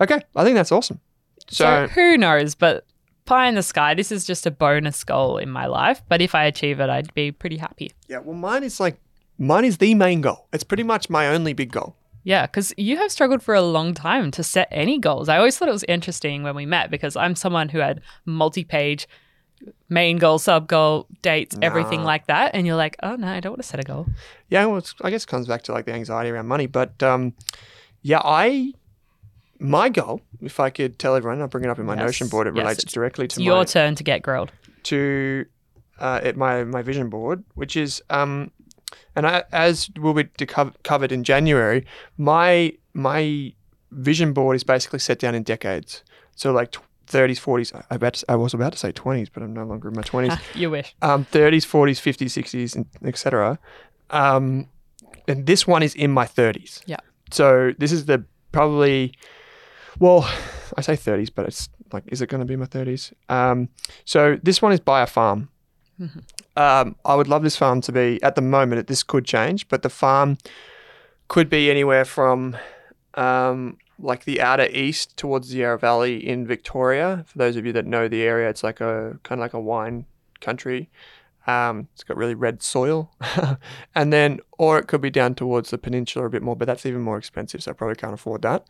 [0.00, 1.00] Okay, I think that's awesome.
[1.48, 2.54] So So, who knows?
[2.54, 2.84] But
[3.24, 3.94] pie in the sky.
[3.94, 6.02] This is just a bonus goal in my life.
[6.08, 7.92] But if I achieve it, I'd be pretty happy.
[8.08, 8.98] yeah, well, mine is like,
[9.38, 10.46] mine is the main goal.
[10.52, 11.96] It's pretty much my only big goal.
[12.26, 15.28] Yeah, because you have struggled for a long time to set any goals.
[15.28, 18.64] I always thought it was interesting when we met because I'm someone who had multi
[18.64, 19.06] page
[19.88, 22.50] main goal, sub goal, dates, everything like that.
[22.52, 24.06] And you're like, oh, no, I don't want to set a goal.
[24.50, 26.66] Yeah, well, it's, I guess it comes back to like the anxiety around money.
[26.66, 27.32] But um,
[28.02, 28.72] yeah, I
[29.60, 32.26] my goal, if I could tell everyone, I'll bring it up in my Yes, Notion
[32.26, 32.48] board.
[32.48, 34.50] It yes, relates directly It's to your my turn to get grilled.
[34.82, 35.46] to
[36.00, 38.50] uh, at my my vision board, which is um,
[39.14, 41.84] and I, as will be deco- covered in January,
[42.18, 43.52] my my
[43.90, 46.02] vision board is basically set down in decades.
[46.36, 46.72] So like.
[46.72, 47.84] tw- 30s, 40s.
[47.88, 50.02] I, about to, I was about to say 20s, but I'm no longer in my
[50.02, 50.92] 20s Ah, you wish.
[51.02, 53.60] um, 30s, 40s, 50s, 60s, and etc.
[54.10, 54.66] Um,
[55.28, 56.82] and this one is in my 30s.
[56.84, 56.96] Yeah.
[57.30, 59.12] So this is the probably,
[60.00, 60.28] well,
[60.76, 63.12] I say 30s, but it's like, is it going to be my 30s?
[63.28, 63.68] Um,
[64.04, 65.48] so this one is by a farm.
[66.56, 68.86] Um, I would love this farm to be at the moment.
[68.86, 70.38] This could change, but the farm
[71.28, 72.56] could be anywhere from
[73.14, 77.24] um, like the outer east towards the Yarra Valley in Victoria.
[77.26, 79.60] For those of you that know the area, it's like a kind of like a
[79.60, 80.06] wine
[80.40, 80.90] country.
[81.46, 83.12] Um, it's got really red soil,
[83.94, 86.84] and then or it could be down towards the peninsula a bit more, but that's
[86.84, 88.66] even more expensive, so I probably can't afford that.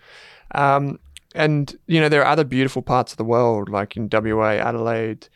[0.55, 0.99] Um,
[1.35, 5.29] and you know there are other beautiful parts of the world, like in WA, Adelaide,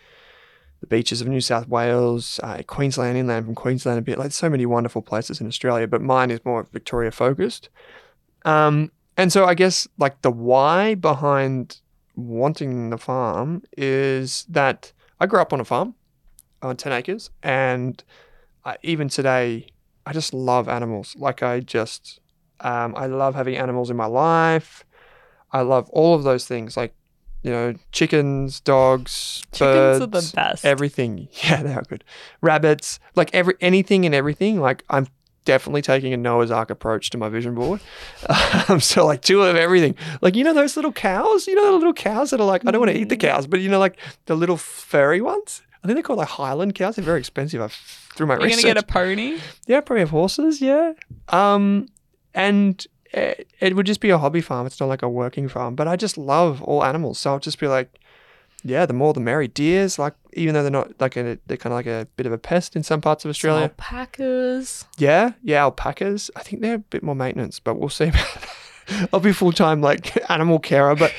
[0.81, 4.19] the beaches of New South Wales, uh, Queensland, inland from Queensland a bit.
[4.19, 7.69] Like so many wonderful places in Australia, but mine is more Victoria focused.
[8.45, 11.81] Um, and so I guess like the why behind
[12.17, 15.95] wanting the farm is that I grew up on a farm
[16.63, 18.03] on 10 acres and
[18.65, 19.67] I, even today
[20.07, 21.15] I just love animals.
[21.19, 22.21] Like I just,
[22.61, 24.85] um, I love having animals in my life.
[25.53, 26.95] I love all of those things like,
[27.43, 30.65] you know, chickens, dogs, Chickens birds, are the best.
[30.65, 31.29] everything.
[31.45, 32.05] Yeah, they are good.
[32.41, 34.61] Rabbits, like every anything and everything.
[34.61, 35.07] Like I'm
[35.47, 37.81] definitely taking a Noah's Ark approach to my vision board.
[38.69, 39.97] Um, so like two of everything.
[40.21, 41.47] Like you know those little cows.
[41.47, 43.47] You know the little cows that are like I don't want to eat the cows,
[43.47, 45.63] but you know like the little furry ones.
[45.83, 46.97] I think they're called like Highland cows.
[46.97, 47.61] They're very expensive.
[47.61, 47.69] I
[48.15, 49.39] through my You're gonna get a pony?
[49.67, 50.61] Yeah, probably have horses.
[50.61, 50.93] Yeah.
[51.31, 51.89] Um,
[52.35, 54.67] and it, it would just be a hobby farm.
[54.67, 55.75] It's not like a working farm.
[55.75, 57.99] But I just love all animals, so I'll just be like,
[58.63, 59.49] yeah, the more the merry.
[59.49, 62.33] Deers, like even though they're not like a, they're kind of like a bit of
[62.33, 63.63] a pest in some parts of Australia.
[63.63, 64.85] alpacas.
[64.99, 66.31] Yeah, yeah, alpacas.
[66.37, 68.13] I think they're a bit more maintenance, but we'll see.
[69.13, 71.15] I'll be full time like animal carer, but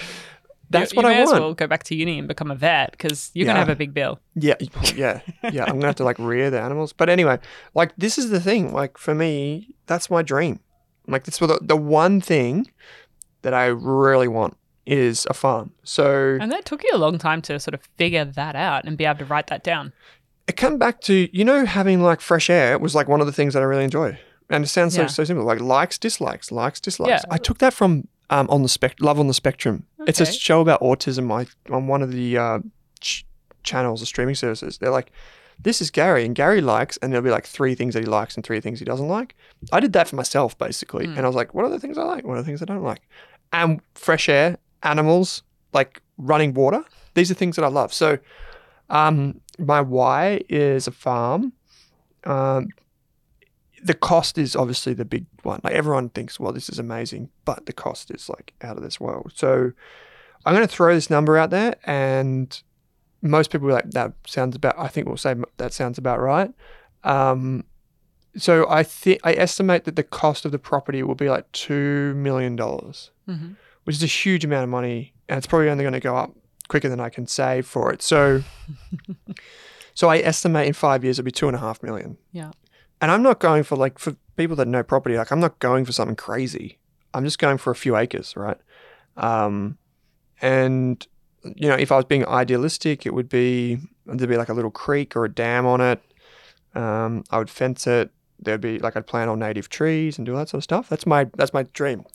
[0.69, 1.35] that's you, what you I may want.
[1.35, 3.75] as well go back to uni and become a vet because you're gonna have a
[3.75, 4.19] big bill.
[4.35, 4.55] Yeah,
[4.95, 5.21] yeah,
[5.51, 5.63] yeah.
[5.63, 6.93] I'm gonna have to like rear the animals.
[6.93, 7.39] But anyway,
[7.73, 8.71] like this is the thing.
[8.73, 10.59] Like for me, that's my dream.
[11.07, 12.67] Like this the, the one thing
[13.41, 15.71] that I really want is a farm.
[15.83, 18.97] So And that took you a long time to sort of figure that out and
[18.97, 19.93] be able to write that down.
[20.47, 23.33] it come back to you know having like fresh air was like one of the
[23.33, 24.17] things that I really enjoy.
[24.49, 25.07] And it sounds so Yeah.
[25.07, 25.45] so simple.
[25.45, 27.23] Like likes, dislikes, likes, dislikes.
[27.23, 27.33] Yeah.
[27.33, 29.85] I took that from um, on the spec Love on the Spectrum.
[30.07, 31.31] It's a show about autism.
[31.31, 32.59] I on one of the uh,
[32.99, 33.25] ch-
[33.63, 34.77] channels, the streaming services.
[34.77, 35.11] They're like,
[35.63, 38.35] this is Gary, and Gary likes, and there'll be like three things that he likes
[38.35, 39.35] and three things he doesn't like.
[39.71, 41.17] I did that for myself basically, Mm.
[41.17, 42.25] and I was like, what are the things I like?
[42.25, 43.01] What are the things I don't like?
[43.53, 45.43] And fresh air, animals,
[45.73, 46.83] like running water.
[47.13, 47.93] These are things that I love.
[47.93, 48.17] So,
[48.89, 51.53] um, my why is a farm.
[52.23, 52.69] Um,
[53.83, 55.59] the cost is obviously the big one.
[55.63, 58.99] Like everyone thinks, well, this is amazing, but the cost is like out of this
[58.99, 59.31] world.
[59.35, 59.71] So
[60.45, 62.61] I'm going to throw this number out there, and
[63.21, 64.75] most people be like, that sounds about.
[64.77, 66.51] I think we'll say that sounds about right.
[67.03, 67.65] Um,
[68.37, 72.13] so I think I estimate that the cost of the property will be like two
[72.15, 73.53] million dollars, Mm-hmm.
[73.83, 76.33] which is a huge amount of money, and it's probably only going to go up
[76.67, 78.01] quicker than I can save for it.
[78.01, 78.43] So,
[79.93, 82.17] so I estimate in five years it'll be two and a half million.
[82.31, 82.51] Yeah.
[83.01, 85.85] And I'm not going for like for people that know property, like I'm not going
[85.85, 86.79] for something crazy.
[87.13, 88.57] I'm just going for a few acres, right?
[89.17, 89.77] Um,
[90.41, 91.05] and
[91.43, 94.71] you know, if I was being idealistic, it would be there'd be like a little
[94.71, 96.01] creek or a dam on it.
[96.75, 98.11] Um, I would fence it.
[98.39, 100.89] There'd be like I'd plant all native trees and do all that sort of stuff.
[100.89, 102.05] That's my that's my dream.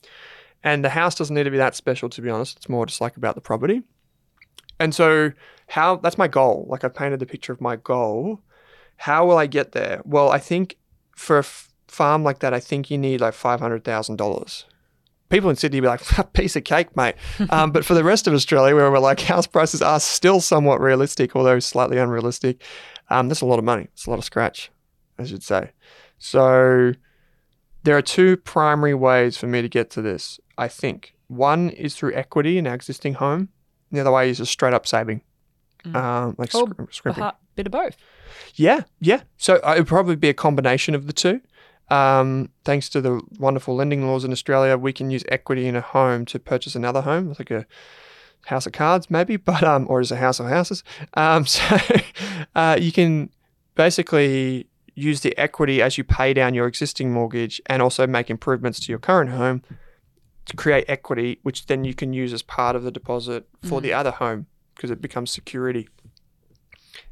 [0.63, 2.57] And the house doesn't need to be that special, to be honest.
[2.57, 3.83] It's more just like about the property.
[4.79, 5.31] And so,
[5.67, 6.65] how that's my goal.
[6.69, 8.41] Like I painted the picture of my goal.
[8.97, 10.01] How will I get there?
[10.05, 10.77] Well, I think
[11.15, 14.65] for a f- farm like that, I think you need like five hundred thousand dollars.
[15.29, 16.01] People in Sydney be like,
[16.33, 17.15] piece of cake, mate.
[17.49, 20.79] Um, but for the rest of Australia, where we're like house prices are still somewhat
[20.79, 22.61] realistic, although slightly unrealistic,
[23.09, 23.83] um, that's a lot of money.
[23.93, 24.71] It's a lot of scratch,
[25.19, 25.71] I should say.
[26.17, 26.93] So
[27.83, 30.39] there are two primary ways for me to get to this.
[30.57, 33.49] I think one is through equity in our existing home.
[33.91, 35.21] The other way is just straight up saving,
[35.85, 35.95] Mm.
[35.95, 37.23] um, like Or scri- scrimping.
[37.23, 37.95] A bit of both.
[38.55, 39.21] Yeah, yeah.
[39.37, 41.39] So uh, it would probably be a combination of the two.
[41.89, 45.81] Um, thanks to the wonderful lending laws in Australia, we can use equity in a
[45.81, 47.65] home to purchase another home, like a
[48.45, 50.83] house of cards, maybe, but um, or as a house of houses.
[51.13, 51.77] Um, so
[52.55, 53.29] uh, you can
[53.75, 58.79] basically use the equity as you pay down your existing mortgage and also make improvements
[58.79, 59.61] to your current home
[60.45, 63.83] to create equity, which then you can use as part of the deposit for Mm.
[63.83, 65.87] the other home because it becomes security.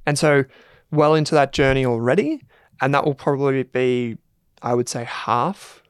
[0.06, 0.46] And so,
[0.92, 2.42] well into that journey already,
[2.82, 4.18] and that will probably be,
[4.66, 5.82] I would say, half,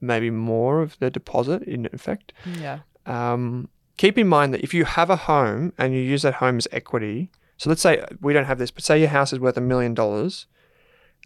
[0.00, 2.32] maybe more of the deposit in effect.
[2.58, 2.78] Yeah.
[3.04, 3.68] Um,
[3.98, 6.68] keep in mind that if you have a home and you use that home as
[6.72, 9.60] equity, so let's say we don't have this, but say your house is worth a
[9.60, 10.46] million dollars,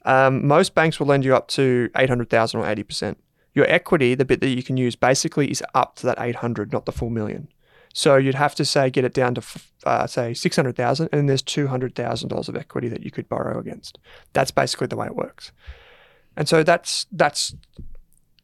[0.05, 3.19] um, most banks will lend you up to eight hundred thousand or eighty percent.
[3.55, 6.73] Your equity, the bit that you can use, basically is up to that eight hundred,
[6.73, 7.49] not the full million.
[7.95, 9.43] So you'd have to say get it down to
[9.85, 13.11] uh, say six hundred thousand, and there's two hundred thousand dollars of equity that you
[13.11, 13.99] could borrow against.
[14.35, 15.53] That's basically the way it works.
[16.37, 17.55] And so that's that's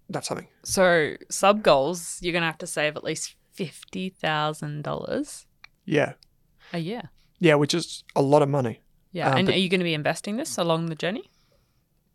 [0.09, 0.49] that's something.
[0.65, 5.47] So sub goals, you're gonna have to save at least fifty thousand dollars
[5.85, 6.15] Yeah,
[6.73, 7.11] a year.
[7.39, 8.81] yeah, which is a lot of money.
[9.13, 9.31] Yeah.
[9.31, 11.29] Um, and are you going to be investing this along the journey?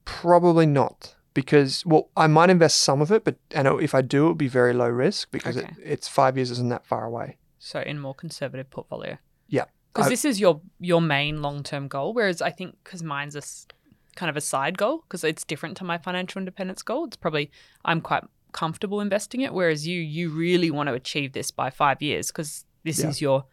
[0.05, 4.25] Probably not because well, I might invest some of it, but and if I do,
[4.25, 5.67] it would be very low risk because Okay.
[5.67, 7.37] it, it's five years isn't that far away.
[7.59, 9.17] So in more conservative portfolio.
[9.47, 9.65] Yeah.
[9.93, 13.41] Because this is your your main long term goal, whereas I think because mine's a
[14.17, 17.05] kind of a side goal because it's different to my financial independence goal.
[17.05, 17.49] It's probably
[17.85, 22.01] I'm quite comfortable investing it, whereas you you really want to achieve this by five
[22.01, 23.09] years because this Yeah.
[23.09, 23.45] is your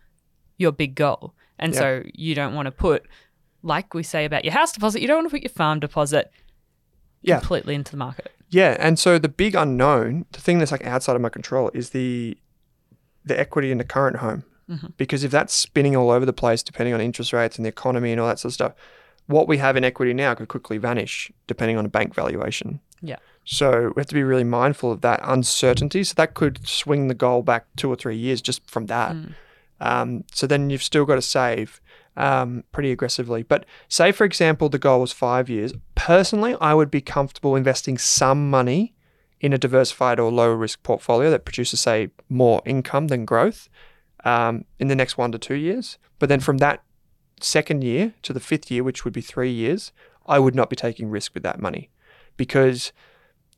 [0.59, 1.79] your big goal, and Yeah.
[1.81, 3.07] so you don't want to put
[3.63, 6.31] like we say about your house deposit, you don't want to put your farm deposit
[7.23, 7.39] Yeah.
[7.39, 8.31] completely into the market.
[8.51, 11.91] Yeah, and so the big unknown, the thing that's like outside of my control, is
[11.91, 12.37] the
[13.25, 14.45] the equity in the current home.
[14.71, 14.93] Mhm.
[14.97, 18.13] Because if that's spinning all over the place, depending on interest rates and the economy
[18.13, 18.73] and all that sort of stuff,
[19.27, 22.81] what we have in equity now could quickly vanish depending on a bank valuation.
[23.01, 23.17] Yeah.
[23.45, 26.05] So we have to be really mindful of that uncertainty.
[26.05, 29.13] So that could swing the goal back two or three years just from that.
[29.13, 29.35] Mm.
[29.81, 31.81] Um, so then you've still got to save
[32.17, 33.43] um, pretty aggressively.
[33.43, 35.73] But say, for example, the goal was five years.
[35.95, 38.95] Personally, I would be comfortable investing some money
[39.41, 43.69] in a diversified or low risk portfolio that produces, say, more income than growth
[44.25, 45.99] um, in the next one to two years.
[46.19, 46.83] But then from that
[47.41, 49.93] second year to the fifth year, which would be three years,
[50.27, 51.91] I would not be taking risk with that money
[52.37, 52.93] because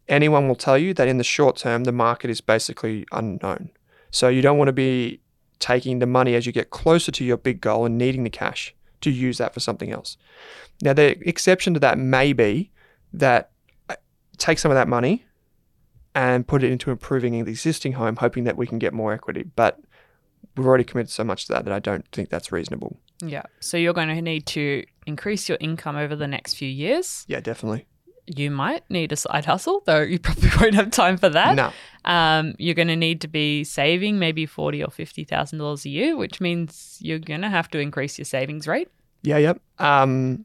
[0.08, 3.70] anyone will tell you that in the short term, the market is basically unknown.
[4.10, 5.20] So you don't want to be
[5.58, 8.74] taking the money as you get closer to your big goal and needing the cash
[9.00, 10.16] to use that for something else.
[10.82, 12.70] Now, the exception to that may be
[13.12, 13.50] that
[14.38, 15.24] take some of that money
[16.14, 19.42] and put it into improving the existing home, hoping that we can get more equity.
[19.42, 19.80] But
[20.56, 22.98] we've already committed so much to that that I don't think that's reasonable.
[23.20, 23.42] Yeah.
[23.60, 27.24] So you're going to need to increase your income over the next few years.
[27.28, 27.86] Yeah, definitely.
[28.26, 31.54] You might need a side hustle, though you probably won't have time for that.
[31.54, 31.72] No.
[32.04, 35.90] Um, you're going to need to be saving maybe forty or fifty thousand dollars a
[35.90, 38.88] year, which means you're going to have to increase your savings rate.
[39.22, 39.60] Yeah, yep.
[39.78, 40.44] Um,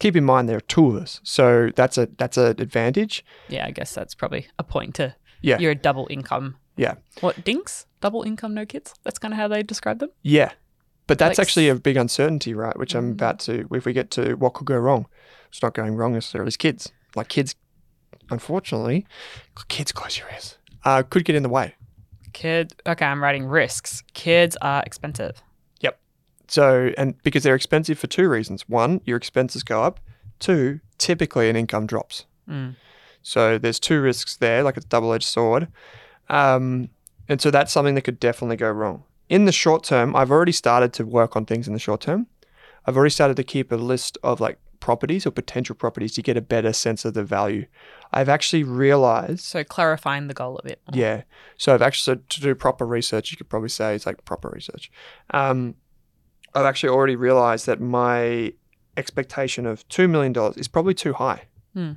[0.00, 3.24] keep in mind there are two of us, so that's a that's an advantage.
[3.48, 5.14] Yeah, I guess that's probably a point to.
[5.42, 5.58] Yeah.
[5.58, 6.56] You're a double income.
[6.76, 6.94] Yeah.
[7.20, 7.86] What dinks?
[8.00, 8.94] Double income, no kids.
[9.02, 10.10] That's kind of how they describe them.
[10.22, 10.52] Yeah.
[11.08, 12.78] But that's Like actually a big uncertainty, right?
[12.78, 13.12] Which I'm Mm.
[13.12, 15.06] about to, if we get to what could go wrong,
[15.48, 16.48] it's not going wrong necessarily.
[16.48, 16.92] It's kids.
[17.16, 17.56] Like kids,
[18.30, 19.06] unfortunately,
[19.68, 21.74] kids, close your ears, uh, could get in the way.
[22.32, 22.74] Kid.
[22.86, 24.02] Okay, I'm writing risks.
[24.14, 25.42] Kids are expensive.
[25.80, 25.98] Yep.
[26.46, 28.68] So, and because they're expensive for two reasons.
[28.68, 29.98] One, your expenses go up.
[30.38, 32.26] Two, typically an income drops.
[32.48, 32.76] Mm.
[33.22, 35.68] So there's two risks there, like it's a double edged sword.
[36.28, 36.90] Um,
[37.28, 39.04] and so that's something that could definitely go wrong.
[39.28, 42.26] In the short term, I've already started to work on things in the short term.
[42.86, 46.36] I've already started to keep a list of like properties or potential properties to get
[46.36, 47.66] a better sense of the value.
[48.12, 50.80] I've actually realized, So clarifying the goal a bit.
[50.90, 50.98] more.
[50.98, 51.22] yeah.
[51.58, 54.48] So I've actually, so to do proper research, you could probably say it's like proper
[54.48, 54.90] research.
[55.30, 55.74] Um,
[56.54, 58.54] I've actually already realized that my
[58.96, 61.42] expectation of $2 million is probably too high.
[61.74, 61.92] Hmm.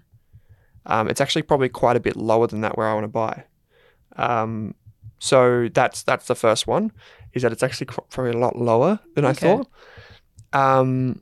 [0.87, 3.45] Um, it's actually probably quite a bit lower than that where I want to buy.
[4.17, 4.75] Um,
[5.19, 6.91] so that's that's the first one,
[7.33, 9.67] is that it's actually probably a lot lower than I thought.
[10.53, 11.21] Um,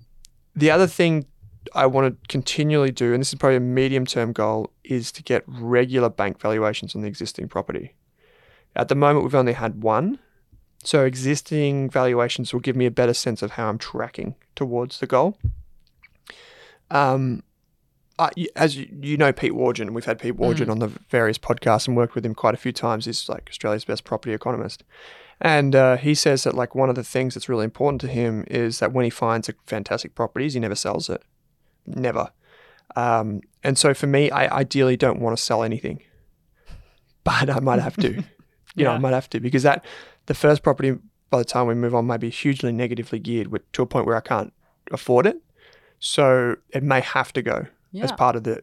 [0.56, 1.26] the other thing
[1.74, 5.24] I want to continually do, and this is probably a medium term goal, is to
[5.24, 7.96] get regular bank valuations on the existing property.
[8.76, 10.20] At the moment, we've only had one.
[10.84, 15.08] So existing valuations will give me a better sense of how I'm tracking towards the
[15.08, 15.38] goal.
[16.90, 17.44] Um,
[18.18, 21.88] I, as you, you know, Pete Wargent, we've had Pete Wargent on the various podcasts
[21.88, 23.06] and worked with him quite a few times.
[23.06, 24.84] He's like Australia's best property economist.
[25.42, 28.44] And uh, he says that like one of the things that's really important to him
[28.50, 31.24] is that when he finds a fantastic properties, he never sells it,
[31.86, 32.32] never.
[32.96, 36.02] Um, and so for me, I ideally don't want to sell anything,
[37.24, 38.24] but I might have to.
[38.76, 39.84] You know, I might have to because that
[40.28, 40.96] the first property
[41.30, 44.16] by the time we move on might be hugely negatively geared to a point where
[44.16, 44.54] I can't
[44.92, 45.38] afford it.
[46.00, 47.66] So it may have to go
[48.04, 48.62] as part of the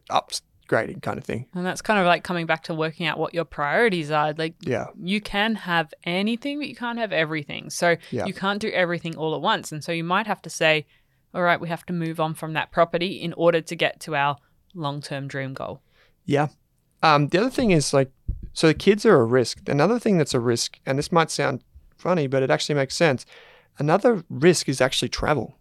[0.67, 1.47] upgrading kind of thing.
[1.55, 4.33] And that's kind of like coming back to working out what your priorities are.
[4.33, 4.87] Like Yeah.
[5.01, 7.71] you can have anything, but you can't have everything.
[7.71, 8.27] So Yeah.
[8.27, 9.73] you can't do everything all at once.
[9.73, 10.87] And so you might have to say,
[11.35, 14.15] all right, we have to move on from that property in order to get to
[14.17, 14.37] our
[14.75, 15.81] long term dream goal.
[16.25, 16.49] Yeah.
[17.03, 18.11] Um, the other thing is like,
[18.53, 19.69] so the kids are a risk.
[19.69, 21.63] Another thing that's a risk, and this might sound
[21.97, 23.27] funny, but it actually makes sense.
[23.79, 25.59] Another risk is actually travel.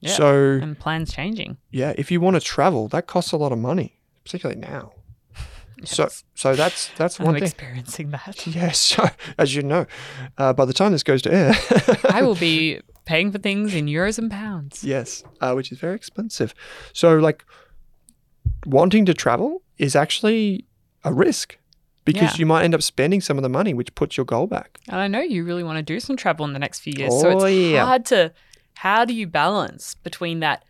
[0.00, 0.12] Yeah.
[0.12, 1.56] So And plans changing.
[1.70, 4.92] yeah, if you want to travel, that costs a lot of money, particularly now.
[5.84, 6.24] So Yes.
[6.34, 7.44] so that's that's I'm one thing.
[7.44, 8.46] experiencing that.
[8.46, 9.86] Yes, so, as you know,
[10.36, 11.52] uh, by the time this goes to air,
[12.10, 14.82] I will be paying for things in euros and pounds.
[14.82, 16.52] Yes, uh, which is very expensive.
[16.92, 17.44] So, like,
[18.66, 20.64] wanting to travel is actually
[21.04, 21.56] a risk
[22.04, 22.38] because Yeah.
[22.40, 24.80] you might end up spending some of the money, which puts your goal back.
[24.88, 27.12] And I know you really want to do some travel in the next few years.
[27.20, 27.84] so Oh, it's yeah.
[27.84, 28.32] hard to
[28.78, 30.64] how do you balance between that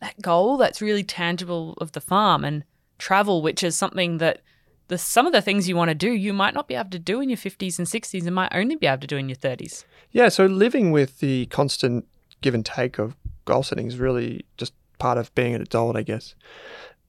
[0.00, 2.64] that goal that's really tangible of the farm and
[2.98, 4.42] travel, which is something that
[4.88, 6.98] the some of the things you want to do, you might not be able to
[6.98, 9.36] do in your fifties and sixties and might only be able to do in your
[9.36, 9.86] thirties.
[10.10, 12.06] Yeah, so living with the constant
[12.42, 16.02] give and take of goal setting is really just part of being an adult, I
[16.02, 16.34] guess.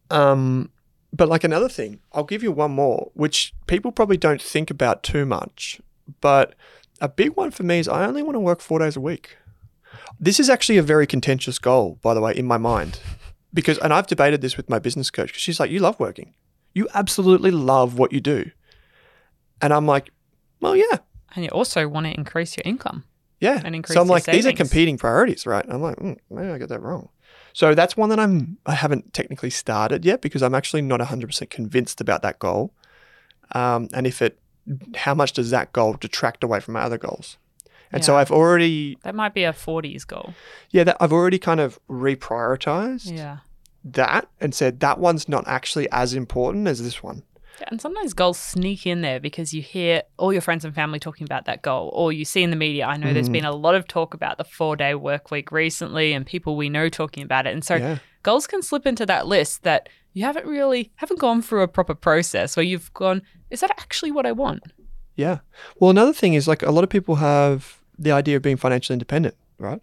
[0.10, 0.72] Um,
[1.12, 5.04] but like another thing, I'll give you one more, which people probably don't think about
[5.04, 5.82] too much,
[6.22, 6.56] but
[7.02, 9.36] a big one for me is I only want to work four days a week.
[10.20, 13.00] This is actually a very contentious goal, by the way, in my mind,
[13.54, 16.34] because and I've debated this with my business coach because she's like, "You love working,
[16.74, 18.52] you absolutely love what you do,"
[19.62, 20.10] and I'm like,
[20.62, 21.00] "Well, yeah,
[21.36, 23.04] And you also want to increase your income.
[23.39, 23.62] yeah.
[23.64, 25.66] and increase so I'm like, these are competing priorities, right?
[25.70, 27.10] I'm like, mm, maybe I got that wrong.
[27.54, 31.50] So that's one that I'm I haven't technically started yet because I'm actually not 100%
[31.50, 32.74] convinced about that goal.
[33.54, 34.39] Um, and if it,
[34.95, 37.38] how much does that goal detract away from my other goals?
[37.92, 40.34] And so I've already, That might be a forties goal.
[40.72, 43.38] yeah, that I've already kind of reprioritized Yeah.
[43.84, 47.24] that and said that one's not actually as important as this one.
[47.70, 51.26] And sometimes goals sneak in there because you hear all your friends and family talking
[51.26, 52.86] about that goal, or you see in the media.
[52.86, 53.34] I know there's mm-hmm.
[53.34, 56.70] been a lot of talk about the four day work week recently, and people we
[56.70, 57.54] know talking about it.
[57.54, 57.98] And so Yeah.
[58.22, 61.96] goals can slip into that list that you haven't really haven't gone through a proper
[61.96, 64.62] process where you've gone, is that actually what I want?
[65.16, 65.40] Yeah.
[65.80, 68.93] Well, another thing is like a lot of people have the idea of being financially
[68.93, 69.82] independent, right?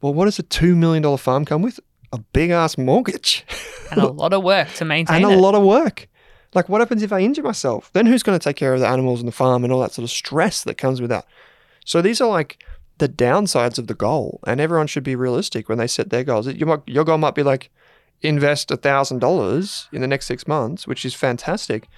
[0.00, 1.80] Well, what does a $2 million farm come with?
[2.12, 3.44] A big ass mortgage
[3.90, 5.40] And a lot of work to maintain and a it.
[5.40, 6.08] lot of work.
[6.54, 7.90] Like, what happens if I injure myself?
[7.92, 9.92] Then who's going to take care of the animals and the farm and all that
[9.92, 11.26] sort of stress that comes with that?
[11.84, 12.64] So these are like
[12.98, 16.46] the downsides of the goal, and everyone should be realistic when they set their goals.
[16.46, 17.70] You might, your goal might be like
[18.22, 21.88] invest a thousand dollars in the next six months, which is fantastic.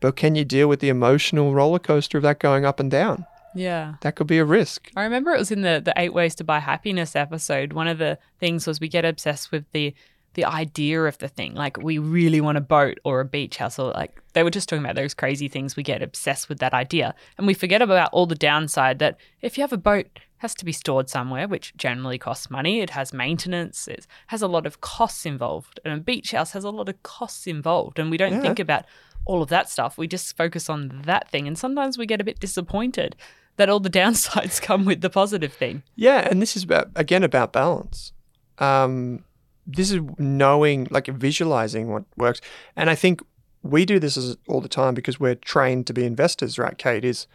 [0.00, 3.24] But can you deal with the emotional roller coaster of that going up and down?
[3.56, 3.94] Yeah.
[4.02, 4.90] That could be a risk.
[4.96, 7.72] I remember it was in the the eight ways to buy happiness episode.
[7.72, 9.94] One of the things was we get obsessed with the
[10.34, 11.54] the idea of the thing.
[11.54, 14.68] Like we really want a boat or a beach house or like they were just
[14.68, 15.76] talking about those crazy things.
[15.76, 17.14] We get obsessed with that idea.
[17.38, 20.06] And we forget about all the downside that if you have a boat
[20.40, 22.80] has to be stored somewhere, which generally costs money.
[22.80, 25.80] It has maintenance, it has a lot of costs involved.
[25.82, 27.98] And a beach house has a lot of costs involved.
[27.98, 28.40] And we don't Yeah.
[28.42, 28.84] think about
[29.24, 29.96] all of that stuff.
[29.96, 31.48] We just focus on that thing.
[31.48, 33.16] And sometimes we get a bit disappointed
[33.56, 35.82] that all the downsides come with the positive thing.
[35.94, 38.12] Yeah, and this is about again about balance.
[38.58, 39.24] Um,
[39.66, 42.40] this is knowing, like visualizing what works,
[42.76, 43.20] and I think
[43.62, 46.76] we do this as, all the time because we're trained to be investors, right?
[46.78, 47.26] Kate is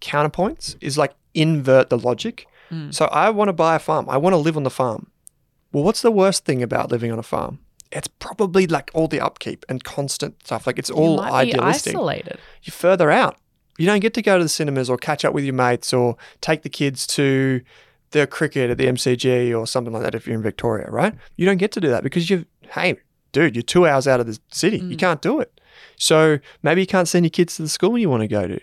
[0.00, 2.46] counterpoints is like invert the logic.
[2.70, 2.92] Mm.
[2.92, 4.08] So I want to buy a farm.
[4.08, 5.10] I want to live on the farm.
[5.72, 7.60] Well, what's the worst thing about living on a farm?
[7.92, 10.66] It's probably like all the upkeep and constant stuff.
[10.66, 12.38] Like it's all you might idealistic Be isolated.
[12.62, 13.36] you're further out.
[13.78, 16.16] You don't get to go to the cinemas or catch up with your mates or
[16.40, 17.60] take the kids to
[18.12, 21.14] the cricket at the MCG or something like that if you're in Victoria, right?
[21.36, 22.96] You don't get to do that because you've, hey,
[23.32, 24.78] dude, you're two hours out of the city.
[24.78, 24.98] You Mm.
[24.98, 25.60] can't do it.
[25.96, 28.60] So maybe you can't send your kids to the school you want to go to.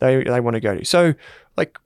[0.00, 0.84] They, they want to go to.
[0.84, 1.14] So,
[1.56, 1.78] like,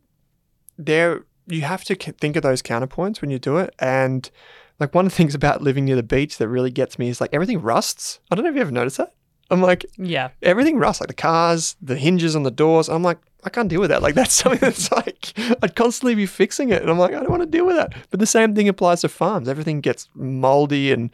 [0.79, 3.75] there, you have to think of those counterpoints when you do it.
[3.79, 4.31] And,
[4.79, 7.21] like, one of the things about living near the beach that really gets me is
[7.21, 8.21] like everything rusts.
[8.31, 9.15] I don't know if you ever noticed that.
[9.53, 10.31] I'm like, Yeah.
[10.43, 12.89] everything rusts, like the cars, the hinges on the doors.
[12.89, 14.03] I'm like, I can't deal with that.
[14.03, 15.33] Like that's something that's like
[15.63, 17.93] I'd constantly be fixing it, and I'm like, I don't want to deal with that.
[18.11, 19.49] But the same thing applies to farms.
[19.49, 21.11] Everything gets moldy and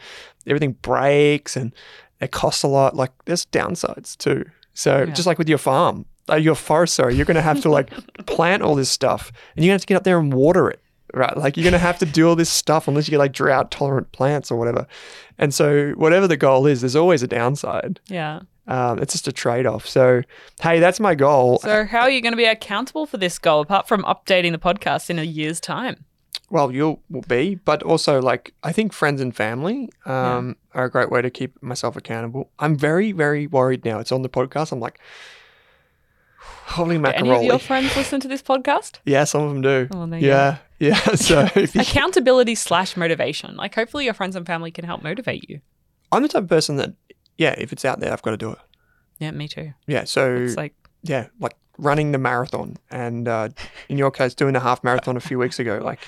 [0.47, 1.73] everything breaks, and
[2.21, 2.95] it costs a lot.
[2.97, 4.45] Like there's downsides too.
[4.75, 5.15] So Yeah.
[5.15, 7.91] just like with your farm, uh, your forest, sorry, you're going to have to like
[8.27, 10.69] plant all this stuff, and you're going to have to get up there and water
[10.71, 10.81] it.
[11.19, 13.71] Right, like you're gonna have to do all this stuff unless you get like drought
[13.71, 14.87] tolerant plants or whatever.
[15.37, 18.01] And so, whatever the goal is, there's always a downside.
[18.07, 18.41] Yeah.
[18.67, 19.87] Um, it's just a trade off.
[19.87, 20.23] So,
[20.61, 21.59] hey, that's my goal.
[21.61, 24.59] So how are you going to be accountable for this goal apart from updating the
[24.59, 26.05] podcast in a year's time?
[26.51, 30.91] well, you will be, but also like I think friends and family um, are a
[30.91, 32.51] great way to keep myself accountable.
[32.59, 33.99] I'm very, very worried now.
[33.99, 34.73] It's on the podcast.
[34.73, 34.99] I'm like,
[36.41, 38.99] holy Do any of your friends listen to this podcast?
[39.05, 39.89] Yeah, some of them do.
[39.93, 40.99] Oh, yeah, yeah.
[41.17, 43.57] So if you, Accountability slash motivation.
[43.57, 45.61] Like hopefully your friends and family can help motivate you.
[46.13, 46.95] I'm the type of person that,
[47.37, 48.59] yeah, if it's out there, I've got to do it.
[49.19, 49.73] Yeah, me too.
[49.87, 50.05] Yeah.
[50.05, 53.49] So It's like yeah, like running the marathon, and uh,
[53.89, 55.81] in your case, doing a half marathon a few weeks ago.
[55.83, 56.01] Like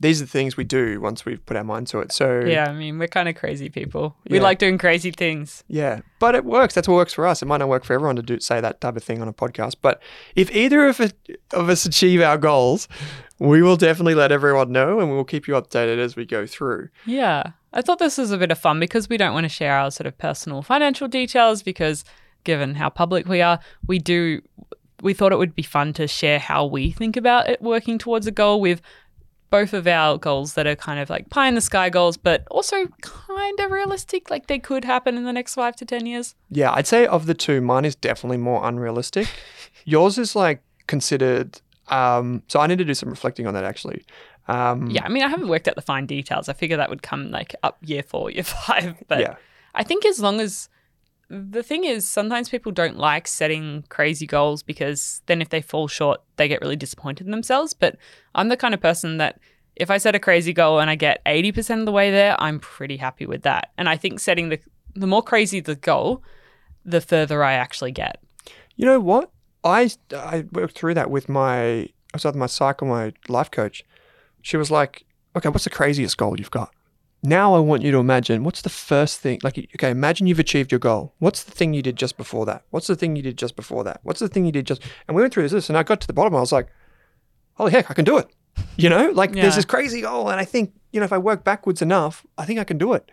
[0.00, 2.12] these are the things we do once we've put our mind to it.
[2.12, 4.16] So yeah, I mean we're kind of crazy people.
[4.28, 4.42] We Yeah.
[4.42, 5.64] like doing crazy things.
[5.68, 6.74] Yeah, but it works.
[6.74, 7.42] That's what works for us.
[7.42, 9.32] It might not work for everyone to do say that type of thing on a
[9.32, 9.76] podcast.
[9.80, 10.02] But
[10.34, 11.14] if either of, it,
[11.52, 12.88] of us achieve our goals,
[13.38, 16.46] we will definitely let everyone know, and we will keep you updated as we go
[16.46, 16.88] through.
[17.06, 17.42] Yeah.
[17.72, 19.90] I thought this was a bit of fun because we don't want to share our
[19.90, 22.04] sort of personal financial details because
[22.44, 24.42] given how public we are, we do
[25.02, 28.26] we thought it would be fun to share how we think about it working towards
[28.26, 28.80] a goal with
[29.54, 32.44] both of our goals that are kind of like pie in the sky goals, but
[32.50, 36.34] also kind of realistic, like they could happen in the next five to ten years.
[36.50, 39.28] Yeah, I'd say of the two, mine is definitely more unrealistic.
[39.84, 41.60] Yours is like considered.
[41.86, 44.04] Um, so I need to do some reflecting on that actually.
[44.48, 46.48] Um, Yeah, I mean I haven't worked out the fine details.
[46.48, 48.96] I figure that would come like up year four, year five.
[49.06, 49.36] But yeah,
[49.72, 50.68] I think as long as
[51.28, 55.88] the thing is, sometimes people don't like setting crazy goals because then if they fall
[55.88, 57.74] short, they get really disappointed in themselves.
[57.74, 57.96] But
[58.34, 59.38] I'm the kind of person that
[59.76, 62.60] if I set a crazy goal and I get 80% of the way there, I'm
[62.60, 63.72] pretty happy with that.
[63.76, 64.60] And I think setting the
[64.96, 66.22] the more crazy the goal,
[66.84, 68.22] the further I actually get.
[68.76, 69.30] You know what?
[69.64, 73.82] I I worked through that with my I was with my cycle, my life coach.
[74.42, 75.04] She was like,
[75.34, 76.73] "Okay, what's the craziest goal you've got?"
[77.26, 79.40] Now I want you to imagine what's the first thing.
[79.42, 81.14] Like, okay, imagine you've achieved your goal.
[81.20, 82.64] What's the thing you did just before that?
[82.70, 84.00] What's the thing you did just before that?
[84.02, 84.82] What's the thing you did just?
[85.08, 86.36] And we went through this, and I got to the bottom.
[86.36, 86.68] I was like,
[87.54, 88.28] "Holy heck, I can do it!"
[88.76, 89.42] You know, like Yeah.
[89.42, 92.44] there's this crazy goal, and I think you know if I work backwards enough, I
[92.44, 93.10] think I can do it.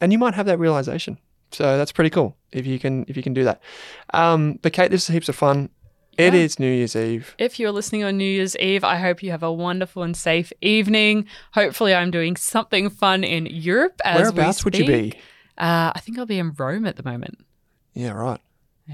[0.00, 1.18] And you might have that realization.
[1.50, 3.60] So that's pretty cool if you can if you can do that.
[4.14, 5.70] Um, but Kate, this is heaps of fun.
[6.18, 6.40] It Yeah.
[6.40, 7.34] is New Year's Eve.
[7.38, 10.52] If you're listening on New Year's Eve, I hope you have a wonderful and safe
[10.60, 11.26] evening.
[11.52, 15.12] Hopefully, I'm doing something fun in Europe as Whereabouts would you be?
[15.56, 17.38] Uh, I think I'll be in Rome at the moment.
[17.94, 18.40] Yeah, right.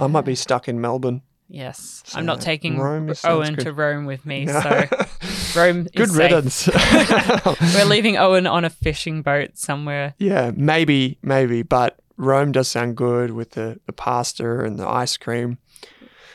[0.00, 1.22] I might be stuck in Melbourne.
[1.48, 3.64] Yes, So, I'm not taking Rome Owen good.
[3.64, 4.84] to Rome with me, so
[5.56, 6.68] Rome Good riddance.
[7.74, 10.14] We're leaving Owen on a fishing boat somewhere.
[10.18, 15.16] yeah, maybe, maybe, but Rome does sound good with the, the pasta and the ice
[15.18, 15.58] cream.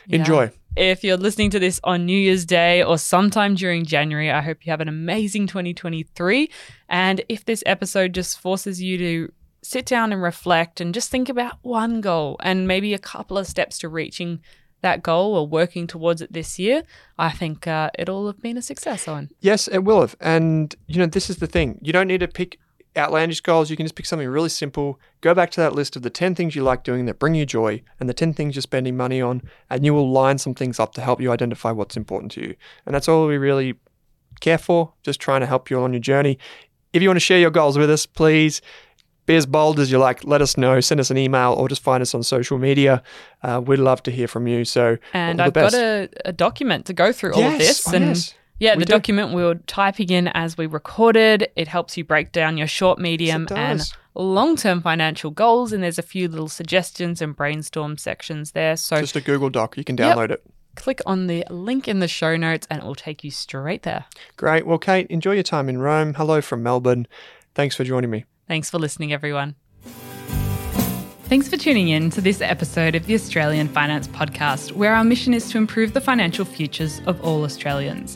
[0.08, 0.20] Yeah.
[0.20, 0.52] Enjoy.
[0.76, 4.66] If you're listening to this on New Year's Day or sometime during January, I hope
[4.66, 6.50] you have an amazing 2023.
[6.88, 11.28] And if this episode just forces you to sit down and reflect and just think
[11.28, 14.40] about one goal and maybe a couple of steps to reaching
[14.82, 16.84] that goal or working towards it this year,
[17.18, 19.30] I think uh, it'll have been a success, Owen.
[19.42, 20.16] Yes, it will have.
[20.22, 21.80] And, you know, this is the thing.
[21.82, 22.58] You don't need to pick
[23.00, 23.70] outlandish goals.
[23.70, 25.00] You can just pick something really simple.
[25.22, 27.46] Go back to that list of the 10 things you like doing that bring you
[27.46, 30.80] joy and the 10 things you're spending money on, and you will line some things
[30.80, 32.56] up to help you identify what's important to you.
[32.86, 33.76] And that's all we really
[34.42, 36.38] care for, just trying to help you on your journey.
[36.94, 38.62] If you want to share your goals with us, please
[39.26, 40.24] be as bold as you like.
[40.24, 40.80] Let us know.
[40.80, 43.04] Send us an email or just find us on social media.
[43.44, 44.66] Uh, we'd love to hear from you.
[44.66, 47.60] So, And I've got a, a document to go through all of Yes.
[47.60, 47.88] this.
[47.88, 48.34] Oh, and yes.
[48.60, 48.94] Yeah, We the do.
[48.94, 51.50] document we were typing in as we recorded.
[51.56, 53.82] It helps you break down your short, medium, it and
[54.16, 55.72] long term financial goals.
[55.74, 58.76] And there's a few little suggestions and brainstorm sections there.
[58.76, 59.78] So Just a Google Doc.
[59.78, 60.18] You can Yep.
[60.18, 60.44] download it.
[60.76, 64.06] click on the link in the show notes and it will take you straight there.
[64.38, 64.66] Great.
[64.66, 66.14] Well, Kate, enjoy your time in Rome.
[66.14, 67.06] Hello from Melbourne.
[67.54, 68.24] Thanks for joining me.
[68.48, 69.56] Thanks for listening, everyone.
[71.24, 75.34] Thanks for tuning in to this episode of the Australian Finance Podcast, where our mission
[75.34, 78.16] is to improve the financial futures of all Australians.